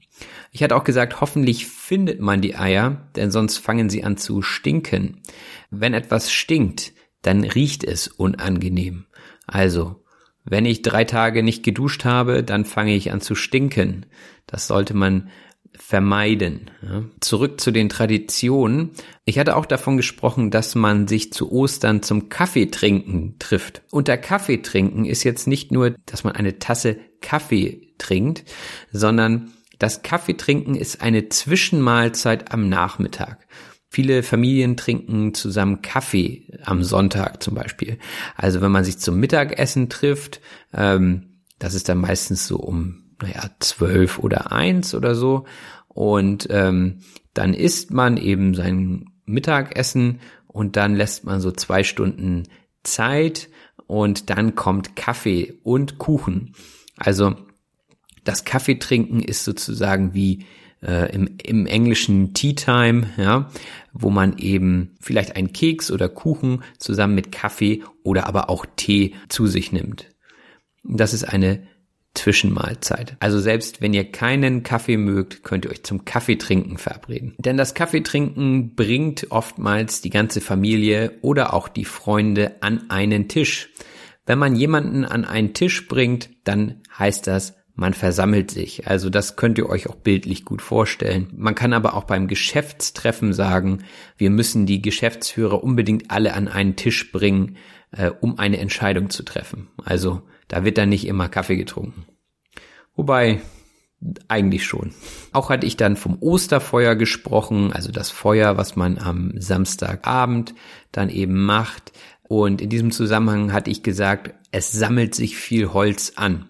Ich 0.51 0.61
hatte 0.61 0.75
auch 0.75 0.83
gesagt, 0.83 1.21
hoffentlich 1.21 1.67
findet 1.67 2.19
man 2.19 2.41
die 2.41 2.55
Eier, 2.55 3.09
denn 3.15 3.31
sonst 3.31 3.57
fangen 3.57 3.89
sie 3.89 4.03
an 4.03 4.17
zu 4.17 4.41
stinken. 4.41 5.21
Wenn 5.69 5.93
etwas 5.93 6.31
stinkt, 6.31 6.91
dann 7.21 7.43
riecht 7.43 7.85
es 7.85 8.09
unangenehm. 8.09 9.05
Also, 9.47 10.03
wenn 10.43 10.65
ich 10.65 10.81
drei 10.81 11.05
Tage 11.05 11.41
nicht 11.41 11.63
geduscht 11.63 12.03
habe, 12.03 12.43
dann 12.43 12.65
fange 12.65 12.95
ich 12.95 13.11
an 13.11 13.21
zu 13.21 13.33
stinken. 13.33 14.07
Das 14.45 14.67
sollte 14.67 14.93
man 14.93 15.29
vermeiden. 15.73 16.69
Ja. 16.81 17.03
Zurück 17.21 17.61
zu 17.61 17.71
den 17.71 17.87
Traditionen. 17.87 18.91
Ich 19.23 19.39
hatte 19.39 19.55
auch 19.55 19.65
davon 19.65 19.95
gesprochen, 19.95 20.51
dass 20.51 20.75
man 20.75 21.07
sich 21.07 21.31
zu 21.31 21.51
Ostern 21.51 22.03
zum 22.03 22.27
Kaffeetrinken 22.27 23.37
trifft. 23.39 23.83
Unter 23.91 24.17
Kaffeetrinken 24.17 25.05
ist 25.05 25.23
jetzt 25.23 25.47
nicht 25.47 25.71
nur, 25.71 25.95
dass 26.05 26.25
man 26.25 26.35
eine 26.35 26.59
Tasse 26.59 26.97
Kaffee 27.21 27.93
trinkt, 27.97 28.43
sondern 28.91 29.53
das 29.81 30.03
Kaffeetrinken 30.03 30.75
ist 30.75 31.01
eine 31.01 31.29
Zwischenmahlzeit 31.29 32.53
am 32.53 32.69
Nachmittag. 32.69 33.47
Viele 33.89 34.21
Familien 34.21 34.77
trinken 34.77 35.33
zusammen 35.33 35.81
Kaffee 35.81 36.47
am 36.63 36.83
Sonntag 36.83 37.41
zum 37.41 37.55
Beispiel. 37.55 37.97
Also 38.35 38.61
wenn 38.61 38.71
man 38.71 38.83
sich 38.83 38.99
zum 38.99 39.19
Mittagessen 39.19 39.89
trifft, 39.89 40.39
ähm, 40.71 41.41
das 41.57 41.73
ist 41.73 41.89
dann 41.89 41.97
meistens 41.97 42.45
so 42.45 42.57
um 42.57 43.15
naja, 43.21 43.49
zwölf 43.59 44.19
oder 44.19 44.51
eins 44.51 44.93
oder 44.93 45.15
so. 45.15 45.45
Und 45.87 46.47
ähm, 46.51 46.99
dann 47.33 47.55
isst 47.55 47.89
man 47.91 48.17
eben 48.17 48.53
sein 48.53 49.05
Mittagessen 49.25 50.19
und 50.45 50.75
dann 50.75 50.95
lässt 50.95 51.25
man 51.25 51.41
so 51.41 51.51
zwei 51.51 51.83
Stunden 51.83 52.43
Zeit 52.83 53.49
und 53.87 54.29
dann 54.29 54.53
kommt 54.53 54.95
Kaffee 54.95 55.59
und 55.63 55.97
Kuchen. 55.97 56.53
Also 56.97 57.35
das 58.23 58.45
Kaffeetrinken 58.45 59.21
ist 59.21 59.43
sozusagen 59.43 60.13
wie 60.13 60.45
äh, 60.81 61.13
im, 61.13 61.37
im 61.43 61.65
englischen 61.65 62.33
Tea 62.33 62.53
Time, 62.53 63.09
ja, 63.17 63.49
wo 63.93 64.09
man 64.09 64.37
eben 64.37 64.95
vielleicht 64.99 65.35
einen 65.35 65.53
Keks 65.53 65.91
oder 65.91 66.09
Kuchen 66.09 66.63
zusammen 66.77 67.15
mit 67.15 67.31
Kaffee 67.31 67.83
oder 68.03 68.27
aber 68.27 68.49
auch 68.49 68.65
Tee 68.75 69.15
zu 69.29 69.47
sich 69.47 69.71
nimmt. 69.71 70.07
Das 70.83 71.13
ist 71.13 71.23
eine 71.23 71.67
Zwischenmahlzeit. 72.13 73.15
Also 73.19 73.39
selbst 73.39 73.81
wenn 73.81 73.93
ihr 73.93 74.11
keinen 74.11 74.63
Kaffee 74.63 74.97
mögt, 74.97 75.43
könnt 75.43 75.65
ihr 75.65 75.71
euch 75.71 75.83
zum 75.83 76.03
Kaffeetrinken 76.03 76.77
verabreden. 76.77 77.35
Denn 77.37 77.55
das 77.55 77.73
Kaffeetrinken 77.73 78.75
bringt 78.75 79.31
oftmals 79.31 80.01
die 80.01 80.09
ganze 80.09 80.41
Familie 80.41 81.17
oder 81.21 81.53
auch 81.53 81.69
die 81.69 81.85
Freunde 81.85 82.61
an 82.61 82.89
einen 82.89 83.29
Tisch. 83.29 83.69
Wenn 84.25 84.39
man 84.39 84.55
jemanden 84.55 85.05
an 85.05 85.23
einen 85.23 85.53
Tisch 85.53 85.87
bringt, 85.87 86.29
dann 86.43 86.81
heißt 86.97 87.27
das, 87.27 87.55
man 87.73 87.93
versammelt 87.93 88.51
sich. 88.51 88.87
Also 88.87 89.09
das 89.09 89.35
könnt 89.35 89.57
ihr 89.57 89.69
euch 89.69 89.89
auch 89.89 89.95
bildlich 89.95 90.45
gut 90.45 90.61
vorstellen. 90.61 91.27
Man 91.35 91.55
kann 91.55 91.73
aber 91.73 91.95
auch 91.95 92.03
beim 92.03 92.27
Geschäftstreffen 92.27 93.33
sagen, 93.33 93.83
wir 94.17 94.29
müssen 94.29 94.65
die 94.65 94.81
Geschäftsführer 94.81 95.63
unbedingt 95.63 96.11
alle 96.11 96.33
an 96.33 96.47
einen 96.47 96.75
Tisch 96.75 97.11
bringen, 97.11 97.57
äh, 97.91 98.09
um 98.09 98.37
eine 98.39 98.57
Entscheidung 98.57 99.09
zu 99.09 99.23
treffen. 99.23 99.69
Also 99.83 100.21
da 100.47 100.65
wird 100.65 100.77
dann 100.77 100.89
nicht 100.89 101.07
immer 101.07 101.29
Kaffee 101.29 101.55
getrunken. 101.55 102.05
Wobei, 102.95 103.41
eigentlich 104.27 104.65
schon. 104.65 104.93
Auch 105.31 105.49
hatte 105.49 105.67
ich 105.67 105.77
dann 105.77 105.95
vom 105.95 106.17
Osterfeuer 106.19 106.95
gesprochen, 106.95 107.71
also 107.71 107.91
das 107.91 108.09
Feuer, 108.09 108.57
was 108.57 108.75
man 108.75 108.97
am 108.97 109.31
Samstagabend 109.37 110.55
dann 110.91 111.09
eben 111.09 111.45
macht. 111.45 111.93
Und 112.23 112.61
in 112.61 112.69
diesem 112.69 112.91
Zusammenhang 112.91 113.53
hatte 113.53 113.69
ich 113.69 113.83
gesagt, 113.83 114.33
es 114.51 114.71
sammelt 114.71 115.15
sich 115.15 115.37
viel 115.37 115.71
Holz 115.73 116.13
an. 116.15 116.47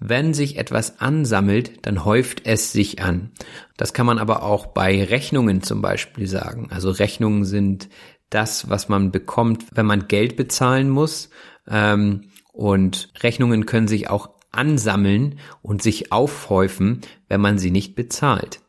Wenn 0.00 0.32
sich 0.32 0.56
etwas 0.56 0.98
ansammelt, 1.00 1.86
dann 1.86 2.06
häuft 2.06 2.46
es 2.46 2.72
sich 2.72 3.02
an. 3.02 3.32
Das 3.76 3.92
kann 3.92 4.06
man 4.06 4.18
aber 4.18 4.42
auch 4.42 4.66
bei 4.66 5.04
Rechnungen 5.04 5.62
zum 5.62 5.82
Beispiel 5.82 6.26
sagen. 6.26 6.68
Also 6.70 6.90
Rechnungen 6.90 7.44
sind 7.44 7.90
das, 8.30 8.70
was 8.70 8.88
man 8.88 9.10
bekommt, 9.10 9.66
wenn 9.72 9.84
man 9.84 10.08
Geld 10.08 10.36
bezahlen 10.36 10.88
muss. 10.88 11.28
Ähm, 11.68 12.30
und 12.52 13.12
Rechnungen 13.22 13.66
können 13.66 13.88
sich 13.88 14.08
auch 14.08 14.30
ansammeln 14.52 15.38
und 15.60 15.82
sich 15.82 16.12
aufhäufen, 16.12 17.02
wenn 17.28 17.42
man 17.42 17.58
sie 17.58 17.70
nicht 17.70 17.94
bezahlt. 17.94 18.60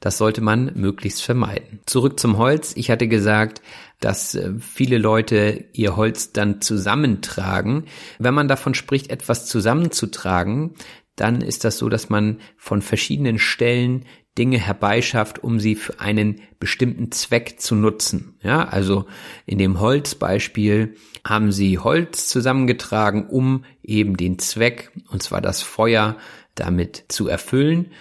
Das 0.00 0.18
sollte 0.18 0.40
man 0.40 0.72
möglichst 0.74 1.22
vermeiden. 1.22 1.80
Zurück 1.86 2.18
zum 2.20 2.38
Holz. 2.38 2.74
Ich 2.76 2.90
hatte 2.90 3.08
gesagt, 3.08 3.60
dass 4.00 4.34
äh, 4.34 4.52
viele 4.60 4.98
Leute 4.98 5.66
ihr 5.72 5.96
Holz 5.96 6.32
dann 6.32 6.60
zusammentragen. 6.60 7.84
Wenn 8.18 8.34
man 8.34 8.48
davon 8.48 8.74
spricht, 8.74 9.10
etwas 9.10 9.46
zusammenzutragen, 9.46 10.74
dann 11.16 11.40
ist 11.40 11.64
das 11.64 11.78
so, 11.78 11.88
dass 11.88 12.10
man 12.10 12.40
von 12.56 12.82
verschiedenen 12.82 13.38
Stellen 13.38 14.04
Dinge 14.36 14.58
herbeischafft, 14.58 15.42
um 15.42 15.60
sie 15.60 15.74
für 15.74 15.98
einen 15.98 16.42
bestimmten 16.58 17.10
Zweck 17.10 17.58
zu 17.58 17.74
nutzen. 17.74 18.38
Ja, 18.42 18.68
also 18.68 19.06
in 19.46 19.56
dem 19.56 19.80
Holzbeispiel 19.80 20.94
haben 21.24 21.52
sie 21.52 21.78
Holz 21.78 22.28
zusammengetragen, 22.28 23.28
um 23.28 23.64
eben 23.82 24.16
den 24.16 24.38
Zweck, 24.38 24.92
und 25.10 25.22
zwar 25.22 25.40
das 25.40 25.62
Feuer, 25.62 26.16
damit 26.54 27.04
zu 27.08 27.28
erfüllen. 27.28 27.92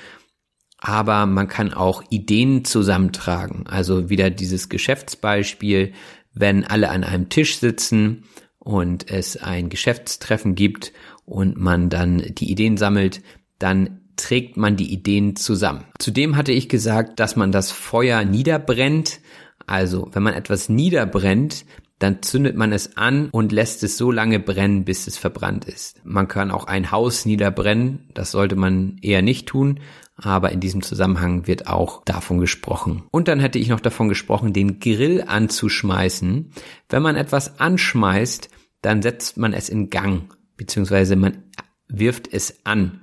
Aber 0.87 1.25
man 1.25 1.47
kann 1.47 1.73
auch 1.73 2.03
Ideen 2.11 2.63
zusammentragen. 2.63 3.65
Also 3.65 4.11
wieder 4.11 4.29
dieses 4.29 4.69
Geschäftsbeispiel, 4.69 5.93
wenn 6.31 6.63
alle 6.63 6.91
an 6.91 7.03
einem 7.03 7.27
Tisch 7.29 7.57
sitzen 7.57 8.25
und 8.59 9.09
es 9.09 9.35
ein 9.35 9.69
Geschäftstreffen 9.69 10.53
gibt 10.53 10.93
und 11.25 11.57
man 11.57 11.89
dann 11.89 12.19
die 12.35 12.51
Ideen 12.51 12.77
sammelt, 12.77 13.23
dann 13.57 14.01
trägt 14.15 14.57
man 14.57 14.75
die 14.77 14.93
Ideen 14.93 15.35
zusammen. 15.35 15.85
Zudem 15.97 16.35
hatte 16.37 16.51
ich 16.51 16.69
gesagt, 16.69 17.19
dass 17.19 17.35
man 17.35 17.51
das 17.51 17.71
Feuer 17.71 18.23
niederbrennt. 18.23 19.21
Also, 19.65 20.09
wenn 20.13 20.21
man 20.21 20.35
etwas 20.35 20.69
niederbrennt, 20.69 21.65
dann 21.97 22.21
zündet 22.21 22.55
man 22.55 22.71
es 22.71 22.95
an 22.97 23.29
und 23.31 23.51
lässt 23.51 23.81
es 23.83 23.97
so 23.97 24.11
lange 24.11 24.39
brennen, 24.39 24.85
bis 24.85 25.07
es 25.07 25.17
verbrannt 25.17 25.65
ist. 25.65 26.05
Man 26.05 26.27
kann 26.27 26.51
auch 26.51 26.67
ein 26.67 26.91
Haus 26.91 27.25
niederbrennen, 27.25 28.09
das 28.13 28.31
sollte 28.31 28.55
man 28.55 28.97
eher 29.01 29.23
nicht 29.23 29.47
tun, 29.47 29.79
aber 30.15 30.51
in 30.51 30.59
diesem 30.59 30.81
Zusammenhang 30.81 31.45
wird 31.47 31.67
auch 31.67 32.03
davon 32.05 32.39
gesprochen. 32.39 33.03
Und 33.11 33.27
dann 33.27 33.39
hätte 33.39 33.59
ich 33.59 33.67
noch 33.67 33.81
davon 33.81 34.07
gesprochen, 34.07 34.53
den 34.53 34.79
Grill 34.79 35.23
anzuschmeißen. 35.27 36.51
Wenn 36.89 37.01
man 37.01 37.15
etwas 37.15 37.59
anschmeißt, 37.59 38.49
dann 38.81 39.01
setzt 39.01 39.37
man 39.37 39.53
es 39.53 39.67
in 39.67 39.89
Gang, 39.89 40.33
beziehungsweise 40.57 41.15
man 41.15 41.43
wirft 41.87 42.31
es 42.31 42.65
an. 42.65 43.01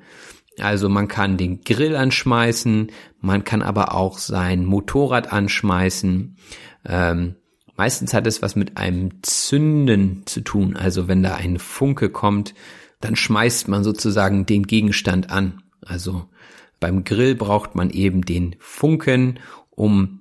Also 0.59 0.89
man 0.89 1.09
kann 1.09 1.37
den 1.37 1.63
Grill 1.63 1.97
anschmeißen, 1.97 2.91
man 3.21 3.45
kann 3.45 3.63
aber 3.63 3.95
auch 3.95 4.19
sein 4.19 4.65
Motorrad 4.65 5.33
anschmeißen. 5.33 6.37
Ähm, 6.87 7.37
meistens 7.77 8.15
hat 8.15 8.27
es 8.27 8.43
was 8.43 8.57
mit 8.57 8.77
einem 8.77 9.23
Zünden 9.23 10.23
zu 10.27 10.41
tun. 10.41 10.77
Also 10.77 11.09
wenn 11.09 11.23
da 11.23 11.35
ein 11.35 11.59
Funke 11.59 12.11
kommt, 12.11 12.55
dann 13.01 13.17
schmeißt 13.17 13.69
man 13.69 13.83
sozusagen 13.83 14.47
den 14.47 14.65
Gegenstand 14.65 15.31
an. 15.31 15.63
Also 15.85 16.27
beim 16.83 17.05
Grill 17.05 17.37
braucht 17.37 17.77
man 17.77 17.91
eben 17.91 18.23
den 18.23 18.57
Funken, 18.59 19.39
um 19.71 20.21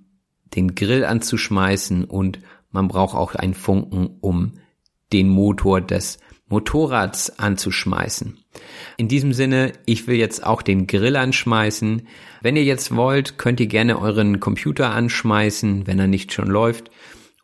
den 0.56 0.76
Grill 0.76 1.04
anzuschmeißen 1.04 2.06
und 2.06 2.40
man 2.70 2.88
braucht 2.88 3.16
auch 3.16 3.34
einen 3.36 3.56
Funken, 3.56 4.18
um 4.22 4.54
den 5.12 5.28
Motor 5.28 5.82
des 5.82 6.20
Motorrads 6.48 7.40
anzuschmeißen. 7.40 8.38
In 8.98 9.08
diesem 9.08 9.34
Sinne, 9.34 9.74
ich 9.86 10.06
will 10.08 10.18
jetzt 10.18 10.46
auch 10.46 10.62
den 10.62 10.86
Grill 10.86 11.16
anschmeißen. 11.16 12.08
Wenn 12.42 12.56
ihr 12.56 12.64
jetzt 12.64 12.96
wollt, 12.96 13.40
könnt 13.40 13.60
ihr 13.60 13.68
gerne 13.68 14.00
euren 14.00 14.40
Computer 14.40 14.92
anschmeißen, 14.92 15.88
wenn 15.88 15.98
er 15.98 16.08
nicht 16.08 16.32
schon 16.32 16.48
läuft 16.48 16.92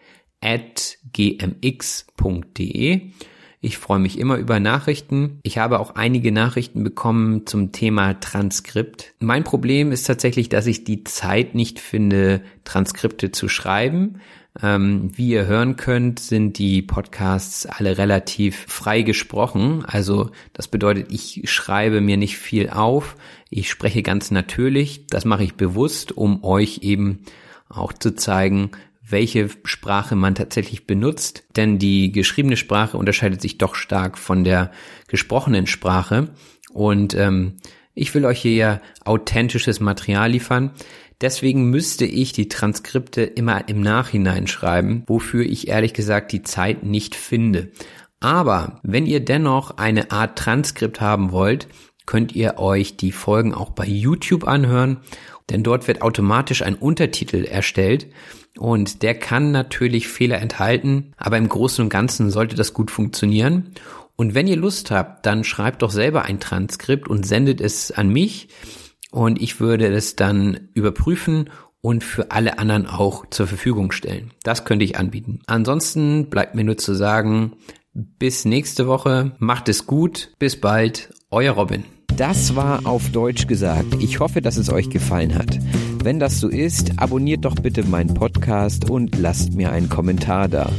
at 0.42 0.98
gmx.de. 1.14 3.12
Ich 3.62 3.78
freue 3.78 4.00
mich 4.00 4.18
immer 4.18 4.38
über 4.38 4.62
Nachrichten. 4.62 5.40
Ich 5.44 5.58
habe 5.58 5.82
auch 5.82 5.96
einige 5.96 6.32
Nachrichten 6.32 6.82
bekommen 6.84 7.46
zum 7.46 7.74
Thema 7.74 8.14
Transkript. 8.14 9.14
Mein 9.20 9.44
Problem 9.44 9.92
ist 9.92 10.04
tatsächlich, 10.04 10.48
dass 10.48 10.66
ich 10.66 10.86
die 10.86 11.04
Zeit 11.04 11.56
nicht 11.56 11.80
finde, 11.80 12.42
Transkripte 12.64 13.32
zu 13.34 13.50
schreiben. 13.50 14.22
Ähm, 14.62 15.12
wie 15.14 15.32
ihr 15.32 15.46
hören 15.46 15.76
könnt, 15.76 16.20
sind 16.20 16.58
die 16.58 16.82
Podcasts 16.82 17.66
alle 17.66 17.98
relativ 17.98 18.66
frei 18.68 19.02
gesprochen. 19.02 19.84
Also 19.86 20.32
das 20.54 20.70
bedeutet, 20.70 21.12
ich 21.12 21.42
schreibe 21.50 22.00
mir 22.00 22.16
nicht 22.16 22.38
viel 22.38 22.70
auf. 22.70 23.18
Ich 23.50 23.70
spreche 23.70 24.04
ganz 24.04 24.32
natürlich. 24.32 25.06
Das 25.08 25.26
mache 25.26 25.44
ich 25.44 25.56
bewusst, 25.56 26.14
um 26.14 26.46
euch 26.46 26.80
eben 26.84 27.26
auch 27.68 27.92
zu 27.92 28.16
zeigen, 28.16 28.72
welche 29.12 29.50
Sprache 29.64 30.16
man 30.16 30.36
tatsächlich 30.36 30.88
benutzt. 30.88 31.44
Denn 31.56 31.80
die 31.80 32.12
geschriebene 32.12 32.58
Sprache 32.58 32.98
unterscheidet 32.98 33.42
sich 33.42 33.58
doch 33.58 33.76
stark 33.76 34.18
von 34.18 34.44
der 34.44 34.72
gesprochenen 35.08 35.68
Sprache. 35.68 36.30
Und 36.72 37.16
ähm, 37.16 37.58
ich 37.96 38.14
will 38.14 38.26
euch 38.26 38.42
hier 38.42 38.56
ja 38.56 38.82
authentisches 39.04 39.80
Material 39.80 40.32
liefern. 40.32 40.72
Deswegen 41.22 41.70
müsste 41.70 42.06
ich 42.06 42.32
die 42.32 42.48
Transkripte 42.48 43.24
immer 43.24 43.68
im 43.68 43.82
Nachhinein 43.82 44.48
schreiben, 44.48 45.04
wofür 45.08 45.46
ich 45.46 45.68
ehrlich 45.68 45.94
gesagt 45.94 46.32
die 46.32 46.44
Zeit 46.44 46.84
nicht 46.84 47.14
finde. 47.16 47.72
Aber 48.22 48.80
wenn 48.84 49.06
ihr 49.06 49.20
dennoch 49.20 49.78
eine 49.78 50.12
Art 50.12 50.38
Transkript 50.38 51.02
haben 51.02 51.32
wollt, 51.32 51.68
könnt 52.10 52.34
ihr 52.34 52.58
euch 52.58 52.98
die 52.98 53.12
Folgen 53.12 53.54
auch 53.54 53.70
bei 53.70 53.86
YouTube 53.86 54.48
anhören, 54.48 54.98
denn 55.52 55.62
dort 55.62 55.88
wird 55.88 56.02
automatisch 56.02 56.64
ein 56.64 56.74
Untertitel 56.74 57.46
erstellt 57.46 58.08
und 58.58 59.04
der 59.04 59.14
kann 59.14 59.52
natürlich 59.52 60.08
Fehler 60.08 60.40
enthalten, 60.40 61.14
aber 61.18 61.38
im 61.38 61.48
Großen 61.48 61.84
und 61.84 61.90
Ganzen 61.90 62.32
sollte 62.32 62.56
das 62.56 62.74
gut 62.74 62.90
funktionieren. 62.90 63.76
Und 64.16 64.34
wenn 64.34 64.48
ihr 64.48 64.56
Lust 64.56 64.90
habt, 64.90 65.28
dann 65.28 65.44
schreibt 65.44 65.84
doch 65.84 65.92
selber 65.92 66.26
ein 66.26 66.40
Transkript 66.40 67.08
und 67.08 67.28
sendet 67.28 67.62
es 67.62 67.92
an 67.92 68.10
mich 68.10 68.48
und 69.12 69.40
ich 69.40 69.60
würde 69.60 69.86
es 69.86 70.16
dann 70.16 70.70
überprüfen 70.74 71.52
und 71.80 72.04
für 72.04 72.32
alle 72.32 72.58
anderen 72.58 72.88
auch 72.88 73.28
zur 73.30 73.46
Verfügung 73.46 73.92
stellen. 73.92 74.32
Das 74.42 74.66
könnte 74.66 74.84
ich 74.84 74.98
anbieten. 74.98 75.42
Ansonsten 75.46 76.32
bleibt 76.32 76.56
mir 76.56 76.64
nur 76.64 76.78
zu 76.78 76.96
sagen, 76.96 77.58
bis 77.94 78.46
nächste 78.46 78.88
Woche, 78.88 79.36
macht 79.38 79.70
es 79.70 79.86
gut, 79.86 80.32
bis 80.40 80.60
bald, 80.60 81.14
euer 81.30 81.54
Robin. 81.54 81.86
Das 82.20 82.54
war 82.54 82.86
auf 82.86 83.12
Deutsch 83.12 83.48
gesagt. 83.48 83.94
Ich 84.02 84.20
hoffe, 84.20 84.42
dass 84.42 84.58
es 84.58 84.70
euch 84.70 84.90
gefallen 84.90 85.36
hat. 85.36 85.58
Wenn 86.04 86.20
das 86.20 86.42
so 86.42 86.50
ist, 86.50 86.92
abonniert 86.98 87.46
doch 87.46 87.56
bitte 87.56 87.86
meinen 87.86 88.14
Podcast 88.14 88.90
und 88.90 89.18
lasst 89.18 89.54
mir 89.54 89.72
einen 89.72 89.88
Kommentar 89.88 90.50
da. 90.50 90.70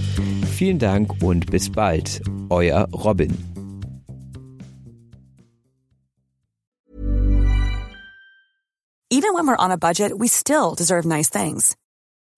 Vielen 0.54 0.78
Dank 0.78 1.22
und 1.22 1.50
bis 1.50 1.70
bald. 1.72 2.20
Euer 2.50 2.88
Robin. 2.92 3.30
Even 9.08 9.32
when 9.32 9.46
we're 9.46 9.56
on 9.58 9.70
a 9.70 9.78
budget, 9.78 10.12
we 10.18 10.28
still 10.28 10.74
deserve 10.76 11.06
nice 11.06 11.30
things. 11.30 11.74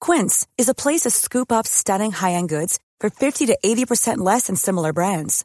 Quince 0.01 0.47
is 0.57 0.69
a 0.69 0.75
place 0.75 1.01
to 1.01 1.11
scoop 1.11 1.51
up 1.51 1.67
stunning 1.67 2.13
high-end 2.13 2.49
goods 2.49 2.79
for 3.01 3.11
50 3.11 3.47
to 3.47 3.59
80% 3.65 4.19
less 4.19 4.47
than 4.47 4.55
similar 4.55 4.93
brands. 4.93 5.45